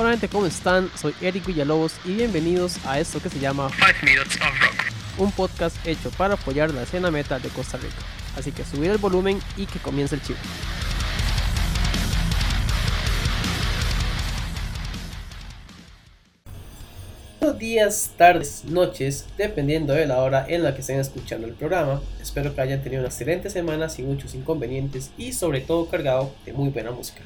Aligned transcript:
Hola 0.00 0.10
gente, 0.10 0.28
¿cómo 0.28 0.46
están? 0.46 0.88
Soy 0.94 1.12
Eric 1.20 1.44
Villalobos 1.44 1.96
y 2.04 2.12
bienvenidos 2.12 2.78
a 2.86 3.00
esto 3.00 3.20
que 3.20 3.28
se 3.28 3.40
llama 3.40 3.68
5 3.68 3.84
Minutes 4.04 4.36
of 4.36 4.60
Rock, 4.60 4.92
un 5.18 5.32
podcast 5.32 5.76
hecho 5.84 6.12
para 6.12 6.34
apoyar 6.34 6.72
la 6.72 6.84
escena 6.84 7.10
metal 7.10 7.42
de 7.42 7.48
Costa 7.48 7.78
Rica. 7.78 7.96
Así 8.36 8.52
que 8.52 8.64
subir 8.64 8.92
el 8.92 8.98
volumen 8.98 9.40
y 9.56 9.66
que 9.66 9.80
comience 9.80 10.14
el 10.14 10.22
chivo. 10.22 10.38
Buenos 17.40 17.58
días, 17.58 18.12
tardes, 18.16 18.66
noches, 18.66 19.26
dependiendo 19.36 19.94
de 19.94 20.06
la 20.06 20.18
hora 20.18 20.46
en 20.48 20.62
la 20.62 20.76
que 20.76 20.82
estén 20.82 21.00
escuchando 21.00 21.48
el 21.48 21.54
programa. 21.54 22.00
Espero 22.22 22.54
que 22.54 22.60
hayan 22.60 22.84
tenido 22.84 23.00
una 23.00 23.08
excelente 23.08 23.50
semana 23.50 23.88
sin 23.88 24.06
muchos 24.06 24.36
inconvenientes 24.36 25.10
y 25.18 25.32
sobre 25.32 25.60
todo 25.60 25.88
cargado 25.88 26.32
de 26.46 26.52
muy 26.52 26.68
buena 26.68 26.92
música. 26.92 27.22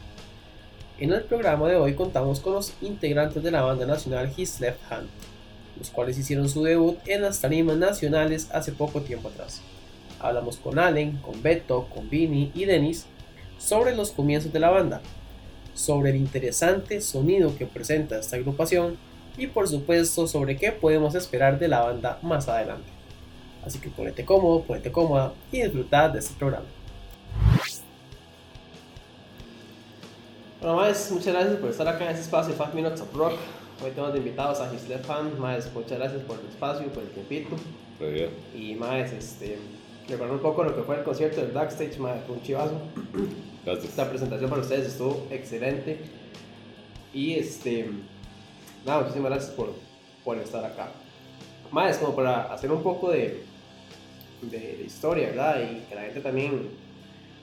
En 1.02 1.12
el 1.12 1.24
programa 1.24 1.68
de 1.68 1.74
hoy 1.74 1.94
contamos 1.94 2.38
con 2.38 2.52
los 2.52 2.74
integrantes 2.80 3.42
de 3.42 3.50
la 3.50 3.62
banda 3.62 3.84
nacional 3.86 4.32
His 4.36 4.60
Left 4.60 4.78
Hand, 4.88 5.08
los 5.76 5.90
cuales 5.90 6.16
hicieron 6.16 6.48
su 6.48 6.62
debut 6.62 6.96
en 7.06 7.22
las 7.22 7.40
tarimas 7.40 7.76
nacionales 7.76 8.48
hace 8.52 8.70
poco 8.70 9.00
tiempo 9.00 9.26
atrás. 9.26 9.62
Hablamos 10.20 10.58
con 10.58 10.78
Allen, 10.78 11.16
con 11.16 11.42
Beto, 11.42 11.88
con 11.92 12.08
Vini 12.08 12.52
y 12.54 12.66
Denis 12.66 13.06
sobre 13.58 13.96
los 13.96 14.12
comienzos 14.12 14.52
de 14.52 14.60
la 14.60 14.70
banda, 14.70 15.00
sobre 15.74 16.10
el 16.10 16.16
interesante 16.18 17.00
sonido 17.00 17.56
que 17.58 17.66
presenta 17.66 18.20
esta 18.20 18.36
agrupación 18.36 18.96
y 19.36 19.48
por 19.48 19.66
supuesto 19.66 20.28
sobre 20.28 20.56
qué 20.56 20.70
podemos 20.70 21.16
esperar 21.16 21.58
de 21.58 21.66
la 21.66 21.80
banda 21.80 22.20
más 22.22 22.46
adelante. 22.46 22.86
Así 23.66 23.80
que 23.80 23.90
ponete 23.90 24.24
cómodo, 24.24 24.62
ponete 24.62 24.92
cómoda 24.92 25.32
y 25.50 25.62
disfrutad 25.62 26.10
de 26.10 26.20
este 26.20 26.34
programa. 26.38 26.66
Bueno, 30.62 30.76
más, 30.76 31.10
muchas 31.10 31.34
gracias 31.34 31.56
por 31.56 31.70
estar 31.70 31.88
acá 31.88 32.04
en 32.04 32.10
este 32.10 32.22
espacio 32.22 32.54
5 32.56 32.70
Minutes 32.72 33.00
of 33.00 33.12
Rock. 33.16 33.32
Hoy 33.82 33.90
tenemos 33.90 34.12
de 34.12 34.20
invitados 34.20 34.60
a 34.60 34.72
His 34.72 34.88
Left 34.88 35.10
Hand. 35.10 35.36
Más, 35.36 35.74
muchas 35.74 35.98
gracias 35.98 36.22
por 36.22 36.38
el 36.38 36.46
espacio, 36.46 36.86
por 36.86 37.02
el 37.02 37.08
tiempito. 37.08 37.56
Muy 37.98 38.10
bien. 38.12 38.30
Y 38.54 38.76
más, 38.76 39.10
este, 39.10 39.58
recordar 40.08 40.36
un 40.36 40.40
poco 40.40 40.62
lo 40.62 40.76
que 40.76 40.82
fue 40.82 40.98
el 40.98 41.02
concierto 41.02 41.40
del 41.40 41.50
backstage, 41.50 41.98
más, 41.98 42.22
fue 42.28 42.36
un 42.36 42.42
chivazo. 42.44 42.80
Gracias. 43.64 43.88
Esta 43.88 44.08
presentación 44.08 44.48
para 44.48 44.62
ustedes 44.62 44.86
estuvo 44.86 45.26
excelente. 45.32 45.98
Y 47.12 47.34
este, 47.34 47.90
nada, 48.86 49.00
muchísimas 49.00 49.32
gracias 49.32 49.50
por, 49.50 49.74
por 50.22 50.38
estar 50.38 50.64
acá. 50.64 50.92
Más, 51.72 51.98
como 51.98 52.14
para 52.14 52.52
hacer 52.54 52.70
un 52.70 52.84
poco 52.84 53.10
de, 53.10 53.42
de, 54.42 54.58
de 54.76 54.84
historia, 54.84 55.30
¿verdad? 55.30 55.60
Y 55.60 55.80
que 55.88 55.94
la 55.96 56.02
gente 56.02 56.20
también 56.20 56.68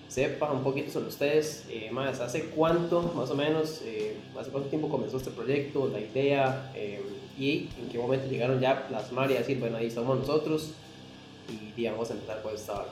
sepa 0.10 0.52
un 0.52 0.64
poquito 0.64 0.92
sobre 0.92 1.10
ustedes, 1.10 1.66
eh, 1.70 1.90
más, 1.92 2.20
¿hace 2.20 2.46
cuánto 2.46 3.14
más 3.16 3.30
o 3.30 3.36
menos, 3.36 3.82
eh, 3.86 4.16
hace 4.38 4.50
cuánto 4.50 4.70
tiempo 4.70 4.90
comenzó 4.90 5.18
este 5.18 5.30
proyecto, 5.30 5.88
la 5.88 6.00
idea 6.00 6.72
eh, 6.76 7.00
y 7.38 7.70
en 7.80 7.90
qué 7.90 7.98
momento 8.00 8.28
llegaron 8.28 8.60
ya 8.60 8.72
a 8.72 8.88
plasmar 8.88 9.30
y 9.30 9.36
decir, 9.36 9.60
bueno, 9.60 9.78
ahí 9.78 9.86
estamos 9.86 10.18
nosotros 10.18 10.74
y 11.48 11.72
digamos 11.74 12.10
empezar 12.10 12.42
con 12.42 12.56
esta 12.56 12.86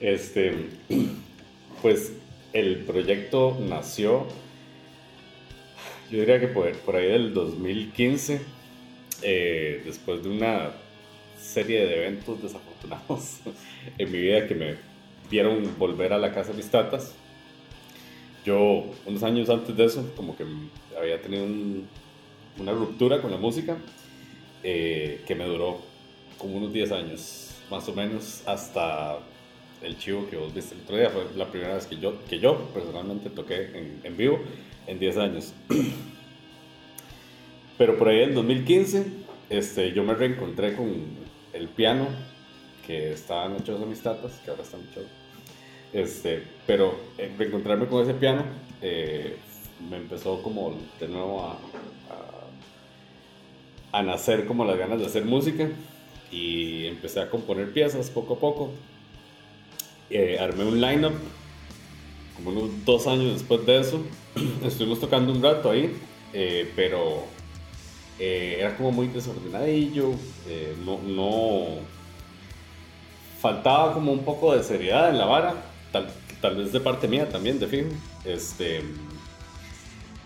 Este, 0.00 0.70
pues 1.82 2.14
el 2.52 2.78
proyecto 2.78 3.56
nació, 3.60 4.26
yo 6.10 6.18
diría 6.18 6.40
que 6.40 6.48
por, 6.48 6.70
por 6.78 6.96
ahí 6.96 7.06
del 7.06 7.32
2015, 7.32 8.40
después 9.84 10.22
de 10.24 10.30
una 10.30 10.72
serie 11.40 11.86
de 11.86 11.96
eventos 11.98 12.42
desafortunados 12.42 13.38
en 13.96 14.10
mi 14.10 14.18
vida 14.18 14.48
que 14.48 14.54
me 14.56 14.87
vieron 15.30 15.76
volver 15.78 16.12
a 16.12 16.18
la 16.18 16.32
casa 16.32 16.50
de 16.50 16.58
mis 16.58 16.70
tatas. 16.70 17.14
Yo, 18.44 18.84
unos 19.06 19.22
años 19.22 19.48
antes 19.50 19.76
de 19.76 19.84
eso, 19.84 20.10
como 20.16 20.36
que 20.36 20.44
había 20.98 21.20
tenido 21.20 21.46
una 22.58 22.72
ruptura 22.72 23.20
con 23.20 23.30
la 23.30 23.36
música 23.36 23.76
eh, 24.62 25.22
que 25.26 25.34
me 25.34 25.44
duró 25.44 25.80
como 26.38 26.56
unos 26.56 26.72
10 26.72 26.92
años, 26.92 27.56
más 27.70 27.88
o 27.88 27.94
menos, 27.94 28.42
hasta 28.46 29.18
el 29.82 29.98
chivo 29.98 30.28
que 30.28 30.36
vos 30.36 30.54
viste 30.54 30.74
el 30.74 30.82
otro 30.82 30.96
día. 30.96 31.10
Fue 31.10 31.24
la 31.36 31.46
primera 31.46 31.74
vez 31.74 31.86
que 31.86 31.98
yo, 31.98 32.14
que 32.28 32.38
yo 32.38 32.56
personalmente 32.72 33.30
toqué 33.30 33.76
en, 33.76 34.00
en 34.04 34.16
vivo 34.16 34.40
en 34.86 34.98
10 34.98 35.16
años. 35.18 35.52
Pero 37.78 37.96
por 37.96 38.08
ahí 38.08 38.22
en 38.22 38.34
2015 38.34 39.06
este, 39.50 39.92
yo 39.92 40.04
me 40.04 40.14
reencontré 40.14 40.76
con 40.76 40.88
el 41.54 41.68
piano 41.68 42.06
que 42.86 43.12
estaban 43.12 43.56
hechos 43.56 43.80
de 43.80 43.86
mis 43.86 44.00
tatas, 44.00 44.32
que 44.44 44.50
ahora 44.50 44.62
están 44.62 44.80
hechos. 44.90 45.04
Este, 45.92 46.42
pero 46.66 46.94
eh, 47.16 47.32
encontrarme 47.38 47.86
con 47.86 48.02
ese 48.02 48.14
piano 48.14 48.44
eh, 48.82 49.36
me 49.88 49.96
empezó 49.96 50.42
como 50.42 50.74
de 51.00 51.08
nuevo 51.08 51.44
a, 51.44 51.58
a, 53.92 54.02
nacer 54.02 54.46
como 54.46 54.64
las 54.64 54.76
ganas 54.76 54.98
de 54.98 55.06
hacer 55.06 55.24
música 55.24 55.68
y 56.30 56.86
empecé 56.86 57.20
a 57.20 57.30
componer 57.30 57.72
piezas 57.72 58.10
poco 58.10 58.34
a 58.34 58.38
poco. 58.38 58.70
Eh, 60.10 60.38
armé 60.38 60.64
un 60.64 60.80
lineup 60.80 61.14
como 62.36 62.50
unos 62.50 62.84
dos 62.84 63.06
años 63.06 63.32
después 63.32 63.64
de 63.64 63.80
eso. 63.80 64.02
Estuvimos 64.64 65.00
tocando 65.00 65.32
un 65.32 65.42
rato 65.42 65.70
ahí, 65.70 65.96
pero 66.76 67.24
era 68.18 68.76
como 68.76 68.90
muy 68.90 69.06
desordenadillo, 69.08 70.10
no 71.06 71.78
faltaba 73.40 73.94
como 73.94 74.12
un 74.12 74.24
poco 74.24 74.54
de 74.54 74.62
seriedad 74.62 75.10
en 75.10 75.18
la 75.18 75.24
vara, 75.24 75.54
tal, 75.92 76.08
tal 76.40 76.56
vez 76.56 76.72
de 76.72 76.80
parte 76.80 77.08
mía 77.08 77.28
también, 77.28 77.58
de 77.58 77.66
fin. 77.66 77.88
Este, 78.24 78.82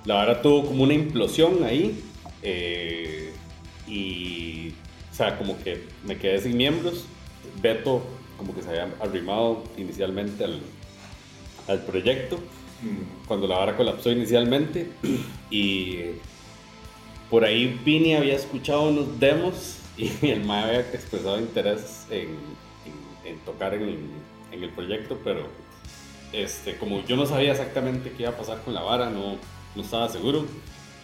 la 0.04 0.14
vara 0.16 0.42
tuvo 0.42 0.66
como 0.66 0.82
una 0.82 0.94
implosión 0.94 1.64
ahí 1.64 2.02
eh, 2.42 3.32
y, 3.86 4.70
o 5.10 5.14
sea, 5.14 5.38
como 5.38 5.58
que 5.62 5.84
me 6.04 6.18
quedé 6.18 6.40
sin 6.40 6.56
miembros. 6.56 7.04
Beto 7.60 8.02
como 8.36 8.54
que 8.54 8.62
se 8.62 8.70
había 8.70 8.88
arrimado 9.00 9.62
inicialmente 9.76 10.44
al, 10.44 10.60
al 11.68 11.80
proyecto 11.80 12.36
mm. 12.36 13.26
cuando 13.26 13.46
la 13.46 13.58
vara 13.58 13.76
colapsó 13.76 14.10
inicialmente 14.10 14.88
y 15.50 15.98
por 17.30 17.44
ahí 17.44 17.78
Vini 17.84 18.14
había 18.14 18.34
escuchado 18.34 18.88
unos 18.88 19.20
demos 19.20 19.78
y 19.96 20.10
el 20.28 20.44
MAE 20.44 20.64
había 20.64 20.80
expresado 20.80 21.38
interés 21.38 22.06
en, 22.10 22.36
en 23.24 23.38
tocar 23.40 23.74
en, 23.74 24.21
en, 24.52 24.62
el 24.62 24.70
proyecto, 24.70 25.18
pero 25.24 25.46
este, 26.32 26.76
como 26.76 27.04
yo 27.04 27.16
no 27.16 27.26
sabía 27.26 27.52
exactamente 27.52 28.12
qué 28.12 28.22
iba 28.24 28.32
a 28.32 28.36
pasar 28.36 28.62
con 28.62 28.74
la 28.74 28.82
vara, 28.82 29.10
no, 29.10 29.36
no 29.74 29.82
estaba 29.82 30.08
seguro. 30.08 30.46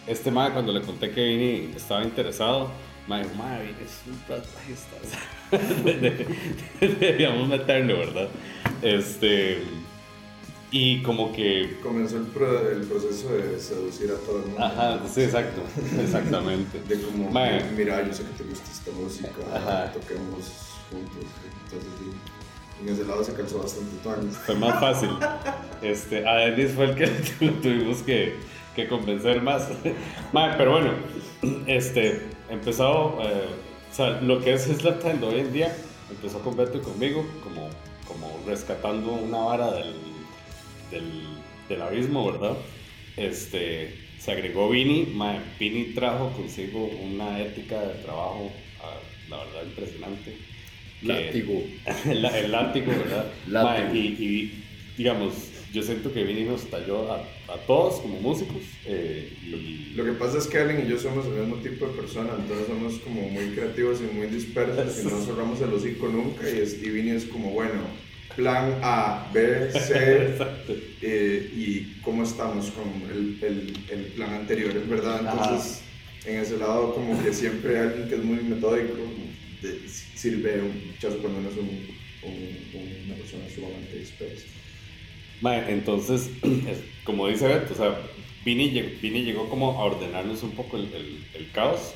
Este 0.07 0.31
mae 0.31 0.51
cuando 0.51 0.71
le 0.71 0.81
conté 0.81 1.11
que 1.11 1.23
Vini 1.23 1.73
estaba 1.75 2.03
interesado, 2.03 2.71
mae 3.07 3.23
dijo, 3.23 3.35
mae, 3.35 3.61
Vini 3.61 3.77
es 3.85 4.01
un 4.07 4.19
bajista. 4.27 4.95
Debíamos 6.99 7.47
meterlo, 7.47 7.97
¿verdad? 7.99 8.29
Este... 8.81 9.61
Y 10.71 11.01
como 11.01 11.33
que... 11.33 11.79
Comenzó 11.81 12.17
el, 12.17 12.25
pro, 12.25 12.69
el, 12.69 12.81
proceso 12.83 13.33
de 13.33 13.59
seducir 13.59 14.11
a 14.11 14.15
todo 14.17 14.37
el 14.37 14.45
mundo. 14.45 14.63
Ajá, 14.63 14.99
sí, 15.07 15.21
exacto, 15.21 15.63
exactamente. 15.99 16.79
de 16.87 17.01
como, 17.01 17.31
mae, 17.31 17.63
mira, 17.75 18.05
yo 18.05 18.13
sé 18.13 18.23
que 18.23 18.43
te 18.43 18.49
gusta 18.49 18.71
esta 18.71 18.91
música, 18.91 19.31
Ajá. 19.51 19.91
toquemos 19.91 20.45
juntos. 20.91 21.25
Entonces, 21.65 21.89
en 22.81 22.89
ese 22.89 23.05
lado 23.05 23.23
se 23.23 23.33
cansó 23.33 23.59
bastante 23.59 23.95
Tuanis. 24.03 24.37
Fue 24.37 24.55
más 24.55 24.79
fácil. 24.79 25.09
este, 25.81 26.27
a 26.27 26.35
Denis 26.35 26.71
fue 26.71 26.85
el 26.85 26.95
que 26.95 27.45
lo 27.45 27.53
tuvimos 27.53 28.01
que, 28.03 28.35
que 28.75 28.87
convencer 28.87 29.41
más. 29.41 29.69
pero 30.57 30.71
bueno, 30.71 30.91
este, 31.67 32.21
empezó, 32.49 33.19
eh, 33.21 33.47
o 33.91 33.93
sea, 33.93 34.21
lo 34.21 34.39
que 34.41 34.53
es 34.53 34.63
Slap 34.63 35.03
hoy 35.23 35.39
en 35.39 35.53
día, 35.53 35.75
empezó 36.09 36.39
con 36.39 36.55
Beto 36.55 36.77
y 36.77 36.81
conmigo, 36.81 37.25
como, 37.43 37.69
como 38.07 38.39
rescatando 38.47 39.11
una 39.11 39.39
vara 39.39 39.71
del, 39.71 39.95
del, 40.91 41.23
del 41.67 41.81
abismo, 41.81 42.31
¿verdad? 42.31 42.57
Este, 43.17 43.93
se 44.19 44.31
agregó 44.31 44.69
Vini, 44.69 45.17
Vini 45.59 45.93
trajo 45.93 46.31
consigo 46.31 46.85
una 47.03 47.39
ética 47.41 47.79
de 47.81 47.95
trabajo, 48.03 48.51
ah, 48.81 48.97
la 49.29 49.37
verdad, 49.37 49.63
impresionante 49.65 50.37
Látigo. 51.01 51.63
el, 52.05 52.25
el 52.25 52.51
látigo, 52.51 52.91
¿verdad? 52.91 53.93
y, 53.93 53.97
y, 53.97 54.63
digamos, 54.97 55.33
yo 55.73 55.83
siento 55.83 56.11
que 56.11 56.23
Vini 56.23 56.43
nos 56.43 56.65
talló 56.65 57.11
a, 57.11 57.17
a 57.17 57.57
todos 57.67 58.01
como 58.01 58.19
músicos. 58.19 58.63
Eh, 58.85 59.31
y... 59.43 59.93
Lo 59.95 60.03
que 60.03 60.13
pasa 60.13 60.39
es 60.39 60.47
que 60.47 60.57
Allen 60.57 60.85
y 60.85 60.89
yo 60.89 60.97
somos 60.99 61.25
el 61.27 61.33
mismo 61.33 61.57
tipo 61.57 61.87
de 61.87 61.93
persona, 61.93 62.31
entonces 62.39 62.67
somos 62.67 62.95
como 62.99 63.21
muy 63.29 63.49
creativos 63.49 63.99
y 64.01 64.15
muy 64.15 64.27
dispersos 64.27 64.99
y 64.99 65.07
no 65.07 65.21
cerramos 65.25 65.61
el 65.61 65.73
hocico 65.73 66.07
nunca. 66.07 66.49
Y, 66.49 66.59
es, 66.59 66.81
y 66.81 66.89
Vini 66.89 67.11
es 67.11 67.25
como, 67.25 67.51
bueno, 67.51 67.81
plan 68.35 68.79
A, 68.81 69.29
B, 69.33 69.71
C, 69.71 70.35
eh, 71.01 71.51
y 71.55 72.01
cómo 72.01 72.23
estamos 72.23 72.71
con 72.71 72.87
el, 73.11 73.37
el, 73.43 73.77
el 73.91 74.05
plan 74.13 74.33
anterior, 74.33 74.75
es 74.75 74.89
verdad. 74.89 75.19
Entonces, 75.21 75.81
en 76.25 76.39
ese 76.39 76.57
lado, 76.57 76.93
como 76.93 77.21
que 77.23 77.31
siempre 77.31 77.77
hay 77.77 77.87
alguien 77.87 78.09
que 78.09 78.15
es 78.15 78.23
muy 78.23 78.37
metódico 78.37 78.95
sirve 80.15 80.61
un 80.61 80.87
muchacho 80.87 81.19
cuando 81.21 81.41
no 81.41 81.49
es 81.49 81.57
un, 81.57 81.69
un, 82.23 83.03
una 83.05 83.15
persona 83.15 83.49
sumamente 83.49 83.97
dispersa. 83.99 84.47
Mae, 85.41 85.71
entonces, 85.71 86.31
es- 86.67 86.83
como 87.03 87.27
dice 87.27 87.47
Beto, 87.47 87.73
o 87.73 87.77
sea, 87.77 87.97
Vini, 88.45 88.69
Vini 89.01 89.23
llegó 89.23 89.49
como 89.49 89.71
a 89.79 89.85
ordenarnos 89.85 90.43
un 90.43 90.55
poco 90.55 90.77
el, 90.77 90.93
el- 90.93 91.27
el 91.33 91.51
caos 91.51 91.95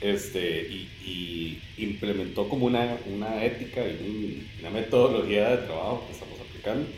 este, 0.00 0.68
y, 0.70 0.88
y 1.04 1.64
implementó 1.78 2.48
como 2.48 2.66
una, 2.66 2.98
una 3.06 3.44
ética 3.44 3.86
y 3.88 3.92
un- 4.00 4.48
una 4.60 4.70
metodología 4.70 5.50
de 5.50 5.58
trabajo 5.66 6.06
que 6.06 6.12
estamos 6.12 6.40
aplicando. 6.40 6.88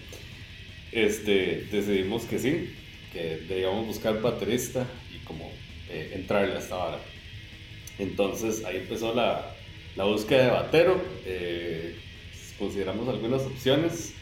Este, 0.92 1.66
decidimos 1.70 2.24
que 2.26 2.38
sí, 2.38 2.74
que 3.12 3.38
debíamos 3.48 3.86
buscar 3.86 4.20
baterista 4.20 4.86
y 5.14 5.18
como 5.24 5.50
eh, 5.88 6.12
entrarle 6.14 6.54
a 6.56 6.58
esta 6.58 6.76
vara. 6.76 7.00
Entonces 7.98 8.64
ahí 8.64 8.78
empezó 8.78 9.14
la, 9.14 9.59
la 9.96 10.04
búsqueda 10.04 10.44
de 10.44 10.50
batero. 10.50 11.00
eh, 11.24 11.96
consideramos 12.58 13.08
algunas 13.08 13.42
opciones. 13.42 14.14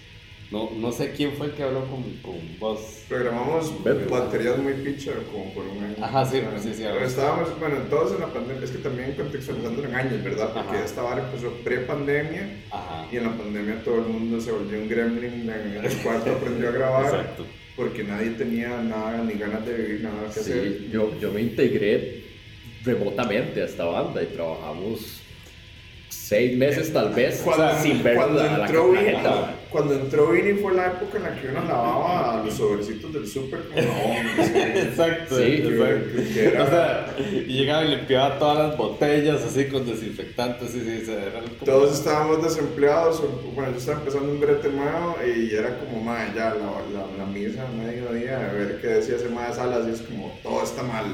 No, 0.51 0.71
no 0.75 0.93
sé 0.93 1.13
quién 1.13 1.33
fue 1.33 1.49
el 1.49 1.53
que 1.53 1.63
habló 1.63 1.85
con, 1.91 2.03
con 2.23 2.37
vos. 2.59 3.03
Programamos 3.07 3.71
baterías 4.09 4.57
muy 4.57 4.73
picha 4.75 5.13
como 5.31 5.53
por 5.53 5.65
un 5.67 5.85
año. 5.85 5.97
Ajá, 6.01 6.25
sí, 6.25 6.41
sí, 6.63 6.73
sí, 6.73 6.83
pero 6.85 7.05
estábamos, 7.05 7.59
bueno, 7.61 7.77
todos 7.91 8.15
en 8.15 8.21
la 8.21 8.29
pandemia, 8.29 8.65
es 8.65 8.71
que 8.71 8.79
también 8.79 9.13
contextualizando 9.13 9.85
en 9.85 9.95
años, 9.95 10.25
¿verdad? 10.25 10.51
Porque 10.55 10.77
Ajá. 10.77 10.85
esta 10.87 11.03
vara 11.03 11.23
empezó 11.27 11.51
pre-pandemia 11.65 12.63
Ajá. 12.71 13.07
y 13.13 13.17
en 13.19 13.25
la 13.25 13.37
pandemia 13.37 13.83
todo 13.85 13.97
el 13.97 14.07
mundo 14.07 14.41
se 14.41 14.51
volvió 14.53 14.79
un 14.79 14.89
gremlin, 14.89 15.51
en 15.51 15.85
el 15.85 15.97
cuarto 16.03 16.33
aprendió 16.33 16.69
a 16.71 16.73
grabar 16.73 17.05
Exacto. 17.15 17.45
porque 17.77 18.05
nadie 18.05 18.31
tenía 18.31 18.69
nada, 18.81 19.23
ni 19.25 19.35
ganas 19.35 19.67
de 19.67 19.75
vivir, 19.75 20.01
nada 20.03 20.33
que 20.33 20.41
hacer. 20.41 20.79
Sí, 20.79 20.89
yo, 20.91 21.13
yo 21.21 21.31
me 21.31 21.43
integré 21.43 22.23
remotamente 22.85 23.61
a 23.61 23.67
esta 23.67 23.85
banda 23.85 24.23
y 24.23 24.27
trabajamos 24.27 25.21
seis 26.09 26.57
meses 26.57 26.93
tal 26.93 27.11
vez 27.15 27.45
sin 27.83 28.03
ver 28.03 28.17
cuando 28.17 28.43
la, 28.43 28.65
entró 28.67 28.93
la 28.95 29.01
Vini, 29.01 29.17
cuando 29.71 29.95
entró 29.95 30.29
Vini 30.31 30.53
fue 30.55 30.75
la 30.75 30.87
época 30.89 31.19
en 31.19 31.23
la 31.25 31.35
que 31.41 31.49
uno 31.49 31.61
lavaba 31.65 32.43
los 32.45 32.55
sobrecitos 32.55 33.13
del 33.13 33.27
súper 33.27 33.61
con 33.69 33.77
jabón. 33.77 34.27
Exacto, 34.77 35.37
Sí, 35.37 35.43
exacto. 35.65 36.23
que 36.35 36.45
era- 36.47 36.65
O 36.65 36.69
sea, 36.69 37.15
y 37.19 37.53
llegaba 37.53 37.85
y 37.85 37.89
limpiaba 37.97 38.39
todas 38.39 38.59
las 38.69 38.77
botellas 38.77 39.43
así 39.43 39.67
con 39.67 39.87
desinfectantes 39.87 40.75
y 40.75 41.11
era 41.11 41.41
como- 41.41 41.65
Todos 41.65 41.99
estábamos 41.99 42.43
desempleados, 42.43 43.23
bueno, 43.55 43.73
yo 43.73 43.79
estaba 43.79 43.99
empezando 43.99 44.31
un 44.33 44.41
brete 44.41 44.69
nuevo 44.71 45.17
y 45.27 45.55
era 45.55 45.79
como, 45.79 46.03
madre, 46.03 46.33
ya 46.35 46.51
la, 46.55 46.57
la, 46.57 47.07
la 47.19 47.27
misa 47.27 47.67
a 47.67 47.71
mediodía, 47.73 48.49
a 48.51 48.53
ver 48.53 48.79
qué 48.81 48.87
decía 48.89 49.17
ese 49.17 49.29
madre 49.29 49.55
Salas 49.55 49.87
y 49.89 49.93
es 49.93 50.01
como, 50.03 50.33
todo 50.43 50.63
está 50.63 50.83
mal. 50.83 51.05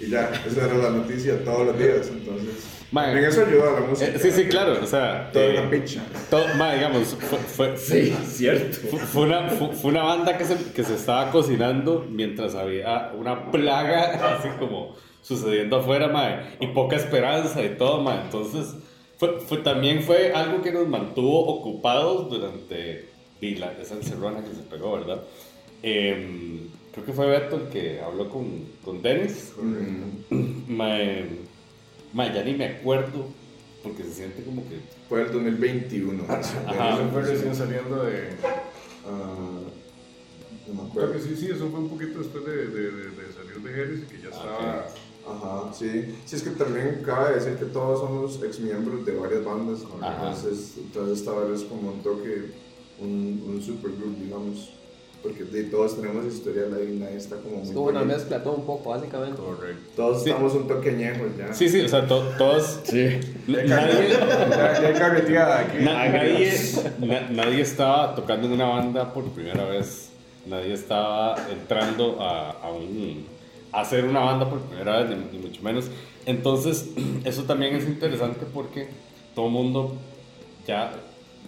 Y 0.00 0.10
ya, 0.10 0.30
esa 0.46 0.66
era 0.66 0.74
la 0.74 0.90
noticia 0.90 1.42
todos 1.44 1.66
los 1.66 1.78
días, 1.78 2.08
entonces... 2.08 2.72
Mae. 2.92 3.12
en 3.18 3.24
eso 3.24 3.44
ayuda 3.44 3.80
la 3.80 3.86
música. 3.86 4.10
Eh, 4.12 4.18
sí, 4.20 4.30
sí, 4.30 4.44
claro, 4.44 4.78
o 4.80 4.86
sea, 4.86 5.30
Toda 5.32 5.44
eh, 5.46 5.54
la 5.54 5.68
picha. 5.70 6.02
todo, 6.30 6.44
digamos, 6.46 7.16
fue, 7.18 7.38
fue, 7.38 7.76
Sí, 7.76 8.16
cierto. 8.26 8.76
Fu- 8.88 8.98
Fue 8.98 9.22
una, 9.22 9.48
fu- 9.48 9.72
fue 9.72 9.90
una 9.90 10.02
banda 10.04 10.38
que 10.38 10.44
se, 10.44 10.56
que 10.72 10.84
se 10.84 10.94
estaba 10.94 11.30
cocinando 11.32 12.06
mientras 12.08 12.54
había 12.54 13.12
una 13.18 13.50
plaga 13.50 14.36
así 14.38 14.48
como 14.60 14.94
sucediendo 15.20 15.78
afuera, 15.78 16.06
mae, 16.08 16.56
y 16.60 16.68
poca 16.68 16.94
esperanza 16.94 17.60
y 17.64 17.70
todo, 17.70 18.00
mae. 18.02 18.20
Entonces, 18.22 18.74
fue, 19.18 19.40
fue- 19.40 19.58
también 19.58 20.02
fue 20.02 20.32
algo 20.32 20.62
que 20.62 20.70
nos 20.72 20.86
mantuvo 20.86 21.40
ocupados 21.46 22.30
durante 22.30 23.08
y 23.40 23.56
la, 23.56 23.72
esa 23.82 23.94
encerrona 23.94 24.44
que 24.44 24.54
se 24.54 24.62
pegó, 24.62 24.92
¿verdad? 24.92 25.22
Em, 25.82 26.68
creo 26.96 27.06
que 27.06 27.12
fue 27.12 27.26
Beto 27.26 27.56
el 27.56 27.68
que 27.68 28.00
habló 28.00 28.28
con, 28.30 28.64
con 28.84 29.02
Dennis. 29.02 29.52
Mae, 30.68 31.28
ya 32.34 32.42
ni 32.42 32.54
me 32.54 32.66
acuerdo 32.66 33.26
porque 33.82 34.02
se 34.04 34.14
siente 34.14 34.42
como 34.42 34.62
que... 34.68 34.80
Fue 35.08 35.22
el 35.22 35.32
2021. 35.32 36.24
eso. 36.24 36.32
Ajá. 36.66 36.94
Eso 36.94 37.08
fue 37.12 37.22
recién 37.22 37.54
saliendo 37.54 38.02
de. 38.04 38.30
Ah, 39.06 39.60
no 40.66 40.74
me 40.82 40.90
Creo 40.90 41.04
acuerdo. 41.04 41.12
que 41.12 41.20
sí, 41.20 41.36
sí, 41.36 41.46
eso 41.50 41.68
fue 41.70 41.78
un 41.80 41.88
poquito 41.90 42.18
después 42.18 42.44
de, 42.44 42.56
de, 42.66 42.90
de, 42.90 43.10
de 43.10 43.32
salir 43.32 43.60
de 43.62 43.70
Jerez 43.72 44.00
y 44.02 44.06
que 44.06 44.22
ya 44.22 44.30
estaba. 44.30 44.86
Ajá, 45.28 45.72
sí. 45.72 46.14
Sí, 46.24 46.36
es 46.36 46.42
que 46.42 46.50
también 46.50 47.02
cabe 47.04 47.34
decir 47.36 47.54
que 47.56 47.66
todos 47.66 48.00
somos 48.00 48.42
ex 48.42 48.58
miembros 48.58 49.04
de 49.06 49.12
varias 49.16 49.44
bandas. 49.44 49.80
Entonces, 49.82 50.74
entonces 50.78 51.18
esta 51.18 51.32
vez 51.38 51.60
es 51.60 51.66
como 51.68 51.92
un 51.92 52.02
toque, 52.02 52.52
un, 53.00 53.44
un 53.46 53.62
supergroup, 53.62 54.18
digamos. 54.18 54.72
Porque 55.22 55.42
de, 55.44 55.64
todos 55.64 55.96
tenemos 56.00 56.24
historial 56.26 56.72
ahí, 56.74 56.98
nadie 57.00 57.16
está 57.16 57.36
como 57.36 57.56
muy. 57.56 57.66
Es 57.68 57.72
como 57.72 57.86
una 57.86 58.04
mezcla, 58.04 58.42
todo 58.42 58.54
un 58.54 58.64
poco, 58.66 58.90
básicamente. 58.90 59.36
Correcto. 59.42 59.82
Todos 59.96 60.22
Sí. 60.22 60.30
estamos 60.30 60.54
un 60.54 60.68
toque 60.68 60.90
añejos 60.90 61.28
ya. 61.36 61.52
Sí, 61.52 61.68
sí, 61.68 61.80
o 61.80 61.88
sea, 61.88 62.06
to- 62.06 62.28
todos... 62.38 62.80
Sí. 62.84 63.18
Nadie, 63.48 64.10
Ya, 65.30 65.58
aquí. 65.58 65.78
Na- 65.84 66.08
nadie, 66.08 66.52
na- 67.00 67.28
nadie 67.30 67.60
estaba 67.62 68.14
tocando 68.14 68.46
en 68.46 68.52
una 68.54 68.66
banda 68.66 69.12
por 69.12 69.24
primera 69.30 69.64
vez. 69.64 70.10
Nadie 70.46 70.74
estaba 70.74 71.34
entrando 71.50 72.20
a, 72.20 72.50
a, 72.52 72.70
un- 72.70 73.26
a 73.72 73.80
hacer 73.80 74.04
una 74.04 74.20
banda 74.20 74.48
por 74.48 74.60
primera 74.60 75.02
vez, 75.02 75.10
ni, 75.10 75.38
ni 75.38 75.44
mucho 75.44 75.60
menos. 75.62 75.86
Entonces, 76.24 76.90
eso 77.24 77.42
también 77.44 77.74
es 77.74 77.84
interesante 77.86 78.46
porque 78.54 78.88
todo 79.34 79.48
mundo 79.48 79.94
ya, 80.68 80.92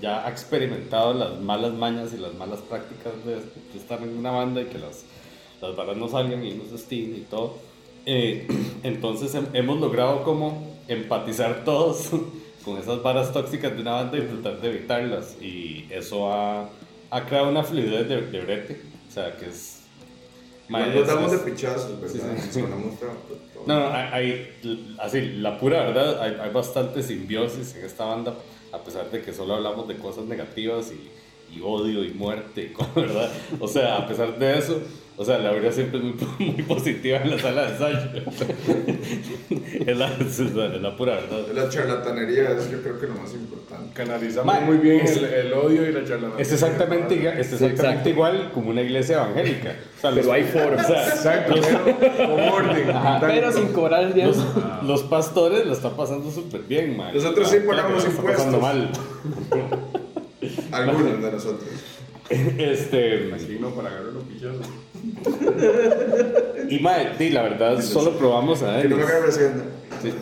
ya 0.00 0.26
ha 0.26 0.30
experimentado 0.30 1.12
las 1.14 1.40
malas 1.40 1.72
mañas 1.72 2.12
y 2.14 2.18
las 2.18 2.34
malas 2.34 2.60
prácticas 2.60 3.12
de, 3.24 3.38
estar 3.78 4.02
en 4.02 4.16
una 4.18 4.30
banda 4.30 4.60
y 4.62 4.66
que 4.66 4.78
las, 4.78 5.04
las 5.60 5.74
balas 5.76 5.96
no 5.96 6.08
salgan 6.08 6.44
y 6.44 6.54
no 6.54 6.64
se 6.64 6.76
estén 6.76 7.16
y 7.16 7.26
todo. 7.28 7.56
Eh, 8.06 8.46
entonces 8.82 9.34
hem- 9.34 9.48
hemos 9.54 9.80
logrado 9.80 10.22
como 10.22 10.76
empatizar 10.88 11.64
todos 11.64 12.08
con 12.64 12.78
esas 12.78 13.02
varas 13.02 13.32
tóxicas 13.32 13.74
de 13.74 13.82
una 13.82 13.92
banda 13.92 14.18
y 14.18 14.22
tratar 14.22 14.60
de 14.60 14.68
evitarlas. 14.68 15.36
Y 15.40 15.86
eso 15.90 16.32
ha, 16.32 16.68
ha 17.10 17.24
creado 17.26 17.48
una 17.50 17.62
fluidez 17.64 18.08
de, 18.08 18.20
de 18.22 18.40
brete. 18.40 18.80
O 19.08 19.12
sea, 19.12 19.36
que 19.36 19.46
es... 19.46 19.74
Nos 21.00 21.06
damos 21.06 21.32
de 21.32 21.38
pichazos, 21.50 21.98
¿verdad? 21.98 22.36
Sí, 22.42 22.48
sí, 22.50 22.60
no, 23.66 23.78
no, 23.80 23.88
hay, 23.88 24.08
hay- 24.12 24.96
así, 25.00 25.20
la 25.38 25.58
pura 25.58 25.80
verdad, 25.84 26.22
hay, 26.22 26.36
hay 26.42 26.50
bastante 26.52 27.02
simbiosis 27.02 27.74
en 27.74 27.86
esta 27.86 28.04
banda, 28.04 28.34
a 28.78 28.84
pesar 28.84 29.10
de 29.10 29.22
que 29.22 29.32
solo 29.32 29.54
hablamos 29.54 29.88
de 29.88 29.96
cosas 29.96 30.24
negativas 30.24 30.92
y, 30.92 31.56
y 31.56 31.60
odio 31.60 32.04
y 32.04 32.12
muerte, 32.12 32.72
¿verdad? 32.94 33.30
O 33.60 33.68
sea, 33.68 33.96
a 33.96 34.06
pesar 34.06 34.38
de 34.38 34.58
eso, 34.58 34.80
o 35.18 35.24
sea, 35.24 35.38
la 35.38 35.50
verdad 35.50 35.72
siempre 35.72 35.98
es 35.98 36.04
muy, 36.04 36.14
muy 36.52 36.62
positiva 36.62 37.18
en 37.18 37.30
la 37.30 37.38
sala 37.38 37.62
de 37.64 37.72
ensayo. 37.72 37.98
es, 39.86 39.96
la, 39.96 40.06
es 40.14 40.38
la- 40.54 40.74
es 40.74 40.80
la 40.80 40.96
pura 40.96 41.14
verdad. 41.16 41.40
La 41.54 41.68
charlatanería 41.68 42.52
es 42.52 42.70
yo 42.70 42.80
creo 42.82 42.98
que 43.00 43.06
lo 43.08 43.14
más 43.14 43.32
importante. 43.34 43.92
Canalizamos 43.94 44.46
Ma, 44.54 44.60
muy 44.60 44.76
bien 44.78 45.00
es- 45.00 45.16
el, 45.16 45.24
el 45.24 45.52
odio 45.52 45.88
y 45.88 45.92
la 45.92 46.00
charlatanería. 46.04 46.38
Es 46.42 46.52
exactamente, 46.52 47.14
iga- 47.16 47.38
es 47.38 47.52
exactamente 47.52 48.10
igual 48.10 48.50
como 48.54 48.70
una 48.70 48.82
iglesia 48.82 49.16
evangélica. 49.16 49.74
O 49.98 50.00
sea, 50.00 50.10
Pero 50.14 50.32
hay 50.32 50.44
formas. 50.44 50.84
o 50.84 50.88
sea, 50.88 51.08
Exacto, 51.08 51.54
pero 52.00 52.16
con 52.16 52.40
orden. 52.40 52.90
Ajá. 52.90 53.18
con 53.20 53.28
Pero 53.28 53.52
sin 53.52 53.68
cobrar 53.72 54.00
el 54.02 54.06
los, 54.08 54.14
diezmo. 54.14 54.44
los 54.84 55.02
pastores 55.02 55.66
lo 55.66 55.72
están 55.72 55.96
pasando 55.96 56.30
súper 56.30 56.60
bien, 56.62 56.96
man. 56.96 57.12
Nosotros 57.12 57.50
sí 57.50 57.56
Ah, 57.60 57.66
pagamos 57.66 58.04
están 58.04 58.24
pasando 58.24 58.56
impuestos. 58.58 58.62
mal. 58.62 58.90
Algunos 60.72 61.22
de 61.22 61.32
nosotros. 61.32 61.68
Este, 62.30 63.32
Así 63.34 63.56
no, 63.58 63.70
para 63.70 63.88
agarrar 63.88 64.12
los 64.12 64.24
pichazos. 64.24 64.66
Y 66.70 66.78
mae, 66.80 67.16
di, 67.18 67.30
la 67.30 67.42
verdad, 67.42 67.82
solo 67.82 68.16
probamos 68.18 68.62
a 68.62 68.80
Que 68.82 68.88
no 68.88 68.96
me 68.96 69.02
Dennis. 69.04 70.14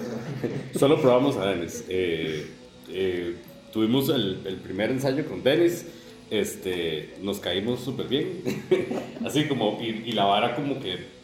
Solo 0.79 1.01
probamos 1.01 1.37
a 1.37 1.47
Dennis. 1.47 1.85
Eh, 1.89 2.51
eh, 2.89 3.37
tuvimos 3.73 4.09
el, 4.09 4.43
el 4.45 4.57
primer 4.57 4.91
ensayo 4.91 5.27
con 5.27 5.43
Dennis. 5.43 5.87
Este, 6.31 7.15
nos 7.23 7.39
caímos 7.39 7.81
súper 7.81 8.09
bien. 8.09 8.43
Así 9.25 9.47
como, 9.47 9.79
y, 9.81 10.03
y 10.07 10.13
la 10.13 10.25
vara 10.25 10.55
como 10.55 10.81
que. 10.81 11.17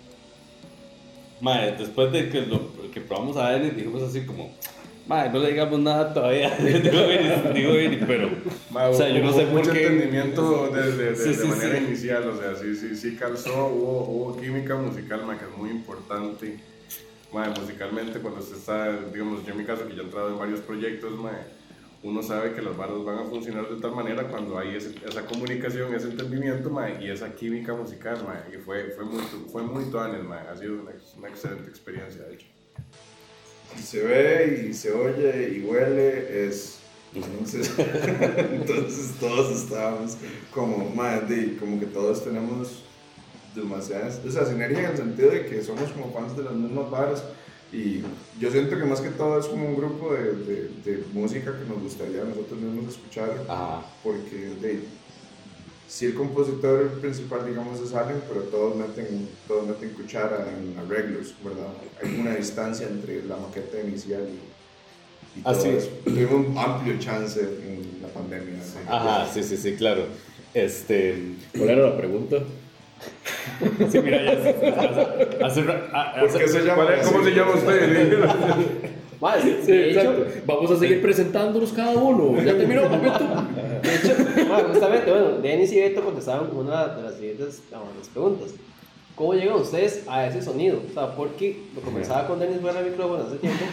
Mae, 1.40 1.72
después 1.76 2.12
de 2.12 2.28
que, 2.28 2.42
lo, 2.42 2.60
que 2.92 3.00
probamos 3.00 3.36
a 3.36 3.50
Dennis, 3.50 3.74
dijimos 3.74 4.02
así 4.02 4.24
como. 4.24 4.52
Mae, 5.06 5.28
no 5.30 5.38
le 5.40 5.48
digamos 5.50 5.80
nada 5.80 6.14
todavía. 6.14 6.56
digo, 6.58 7.06
Vinny, 7.08 7.52
digo, 7.54 7.72
Vinny, 7.74 7.96
pero. 8.06 8.30
Ma, 8.70 8.88
o 8.88 8.94
sea, 8.94 9.08
yo 9.08 9.22
no 9.22 9.32
sé 9.32 9.46
por 9.46 9.54
mucho 9.58 9.72
qué. 9.72 9.86
entendimiento 9.86 10.68
desde 10.72 11.10
de, 11.10 11.16
Sí, 11.16 11.28
de 11.30 11.34
sí, 11.34 11.46
manera 11.48 11.78
sí. 11.78 11.84
inicial, 11.84 12.28
o 12.28 12.36
sea, 12.40 12.54
sí, 12.54 12.74
sí, 12.76 12.96
sí 12.96 13.16
calzó, 13.16 13.66
hubo, 13.66 14.04
hubo 14.08 14.36
química 14.40 14.76
musical, 14.76 15.24
ma, 15.26 15.36
que 15.38 15.44
es 15.46 15.56
muy 15.56 15.70
importante. 15.70 16.60
Ma, 17.32 17.48
musicalmente, 17.48 18.20
cuando 18.20 18.40
usted 18.40 18.56
está, 18.56 18.92
digamos, 19.12 19.44
yo 19.44 19.52
en 19.52 19.58
mi 19.58 19.64
caso, 19.64 19.88
que 19.88 19.94
yo 19.94 20.02
he 20.02 20.04
entrado 20.04 20.28
en 20.28 20.38
varios 20.38 20.60
proyectos, 20.60 21.18
ma, 21.18 21.32
uno 22.04 22.22
sabe 22.22 22.52
que 22.52 22.62
las 22.62 22.76
barras 22.76 23.02
van 23.04 23.18
a 23.18 23.24
funcionar 23.24 23.68
de 23.68 23.80
tal 23.80 23.92
manera 23.94 24.24
cuando 24.28 24.58
hay 24.58 24.76
ese- 24.76 24.94
esa 25.08 25.24
comunicación, 25.24 25.94
ese 25.94 26.08
entendimiento, 26.10 26.68
ma, 26.70 26.90
y 27.00 27.08
esa 27.10 27.34
química 27.34 27.74
musical, 27.74 28.18
ma, 28.26 28.44
y 28.54 28.58
fue, 28.60 28.90
fue 28.90 29.04
muy, 29.04 29.22
fue 29.50 29.62
muy 29.62 29.84
tuanes, 29.90 30.22
ma, 30.22 30.42
ha 30.50 30.56
sido 30.56 30.74
una, 30.74 30.92
una 31.16 31.28
excelente 31.28 31.68
experiencia, 31.70 32.22
de 32.24 32.34
hecho. 32.34 32.46
Se 33.80 34.02
ve 34.02 34.66
y 34.68 34.74
se 34.74 34.92
oye 34.92 35.56
y 35.56 35.64
huele, 35.64 36.48
es. 36.48 36.78
Entonces, 37.14 37.70
entonces 38.52 39.12
todos 39.20 39.54
estábamos 39.64 40.16
como, 40.52 40.88
madre, 40.94 41.56
como 41.58 41.78
que 41.78 41.86
todos 41.86 42.24
tenemos 42.24 42.84
demasiadas, 43.54 44.20
o 44.26 44.30
sea, 44.30 44.46
sinergia 44.46 44.78
en 44.78 44.90
el 44.92 44.96
sentido 44.96 45.30
de 45.30 45.44
que 45.44 45.62
somos 45.62 45.90
como 45.90 46.10
fans 46.12 46.36
de 46.36 46.44
las 46.44 46.54
mismas 46.54 46.90
varas. 46.90 47.22
Y 47.70 48.02
yo 48.38 48.50
siento 48.50 48.78
que 48.78 48.84
más 48.84 49.00
que 49.00 49.08
todo 49.10 49.38
es 49.38 49.46
como 49.46 49.66
un 49.66 49.76
grupo 49.76 50.12
de, 50.12 50.34
de, 50.34 50.68
de 50.84 51.04
música 51.12 51.58
que 51.58 51.64
nos 51.68 51.82
gustaría 51.82 52.20
a 52.20 52.24
nosotros 52.26 52.60
mismos 52.60 52.94
escuchar. 52.94 53.30
Ajá. 53.48 53.82
porque 54.02 54.54
de, 54.60 54.80
sí 55.92 56.06
el 56.06 56.14
compositor 56.14 56.88
principal, 57.02 57.40
digamos, 57.46 57.78
es 57.80 57.92
Allen, 57.94 58.22
pero 58.26 58.40
todos 58.44 58.76
meten, 58.76 59.28
todos 59.46 59.66
meten 59.66 59.90
cuchara 59.90 60.46
en 60.48 60.78
arreglos, 60.78 61.34
¿verdad? 61.44 61.66
Hay 62.02 62.18
una 62.18 62.34
distancia 62.34 62.86
entre 62.88 63.22
la 63.24 63.36
maqueta 63.36 63.78
inicial 63.86 64.22
y, 64.22 65.38
y 65.38 65.42
todo 65.42 65.52
Así 65.54 65.68
es. 65.68 65.84
eso. 65.84 65.90
Tuvimos 66.04 66.46
un 66.46 66.56
amplio 66.58 66.98
chance 66.98 67.40
en 67.40 68.00
la 68.00 68.08
pandemia. 68.08 68.54
¿no? 68.86 68.94
Ajá, 68.94 69.26
sí, 69.32 69.42
sí, 69.42 69.56
sí, 69.58 69.74
claro. 69.76 70.04
Este. 70.54 71.14
¿Cuál 71.56 71.68
era 71.70 71.88
la 71.90 71.96
pregunta? 71.96 72.36
Sí, 73.90 73.98
mira, 74.00 74.22
ya. 74.22 74.32
Hace, 74.32 74.50
hace, 75.44 75.60
a- 75.92 76.14
¿Por 76.20 76.28
hace- 76.28 76.38
qué 76.38 76.48
se 76.48 76.60
llama. 76.64 76.86
¿Cómo 77.04 77.24
se 77.24 77.30
llama 77.32 77.54
usted? 77.54 78.18
Mae, 79.20 79.40
Sí, 79.64 79.72
de 79.72 79.90
hecho, 79.90 80.00
exacto. 80.00 80.26
Vamos 80.46 80.70
a 80.70 80.76
seguir 80.78 81.02
presentándonos 81.02 81.72
cada 81.72 81.90
uno. 81.92 82.40
¿Ya 82.42 82.56
terminó, 82.56 82.82
papito? 82.88 83.18
de 83.82 83.94
hecho 83.96 84.48
mae, 84.48 84.62
justamente, 84.64 85.10
bueno, 85.10 85.30
Denis 85.62 85.72
y 85.76 85.80
Beto 85.80 86.02
contestaron 86.04 86.56
una 86.56 86.88
de 86.88 87.02
las 87.02 87.14
siguientes 87.14 87.62
ah, 87.72 87.80
las 87.98 88.08
preguntas. 88.08 88.50
¿Cómo 89.14 89.34
llegan 89.34 89.56
ustedes 89.60 90.02
a 90.08 90.26
ese 90.26 90.42
sonido? 90.42 90.80
O 90.90 90.92
sea, 90.92 91.14
porque 91.14 91.62
lo 91.74 91.80
conversaba 91.82 92.26
con 92.26 92.40
Denis 92.40 92.60
fuera 92.60 92.80
del 92.82 92.90
micrófono 92.90 93.24
hace 93.24 93.36
tiempo. 93.36 93.64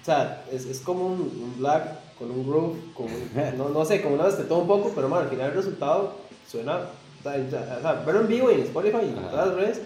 O 0.00 0.04
sea, 0.04 0.44
es, 0.52 0.64
es 0.66 0.80
como 0.80 1.06
un, 1.06 1.20
un 1.20 1.54
black 1.58 2.16
con 2.18 2.30
un 2.30 2.46
groove, 2.48 2.76
con 2.94 3.06
un- 3.06 3.58
no, 3.58 3.68
no 3.70 3.84
sé, 3.84 4.00
como 4.02 4.14
una 4.14 4.24
vez 4.26 4.38
de 4.38 4.44
todo 4.44 4.58
un 4.60 4.66
poco, 4.68 4.92
pero 4.94 5.08
man, 5.08 5.24
al 5.24 5.28
final 5.30 5.50
el 5.50 5.56
resultado 5.56 6.14
suena, 6.50 6.76
o 7.20 7.22
sea, 7.22 7.32
o 7.78 7.82
sea, 7.82 7.92
verlo 8.06 8.20
en 8.22 8.28
vivo 8.28 8.50
y 8.50 8.54
en 8.54 8.60
Spotify 8.62 8.98
y 9.02 9.08
en 9.08 9.14
todas 9.16 9.48
las 9.48 9.56
redes, 9.56 9.80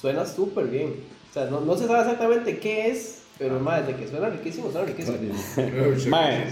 suena 0.00 0.26
súper 0.26 0.66
bien. 0.66 0.94
O 1.30 1.32
sea, 1.32 1.46
no, 1.46 1.60
no 1.60 1.76
se 1.76 1.86
sabe 1.86 2.00
exactamente 2.00 2.58
qué 2.58 2.88
es, 2.88 3.17
pero 3.38 3.60
más 3.60 3.86
de 3.86 3.94
que 3.94 4.08
suena 4.08 4.28
riquísimo, 4.30 4.70
suena 4.70 4.86
riquísimo. 4.86 5.16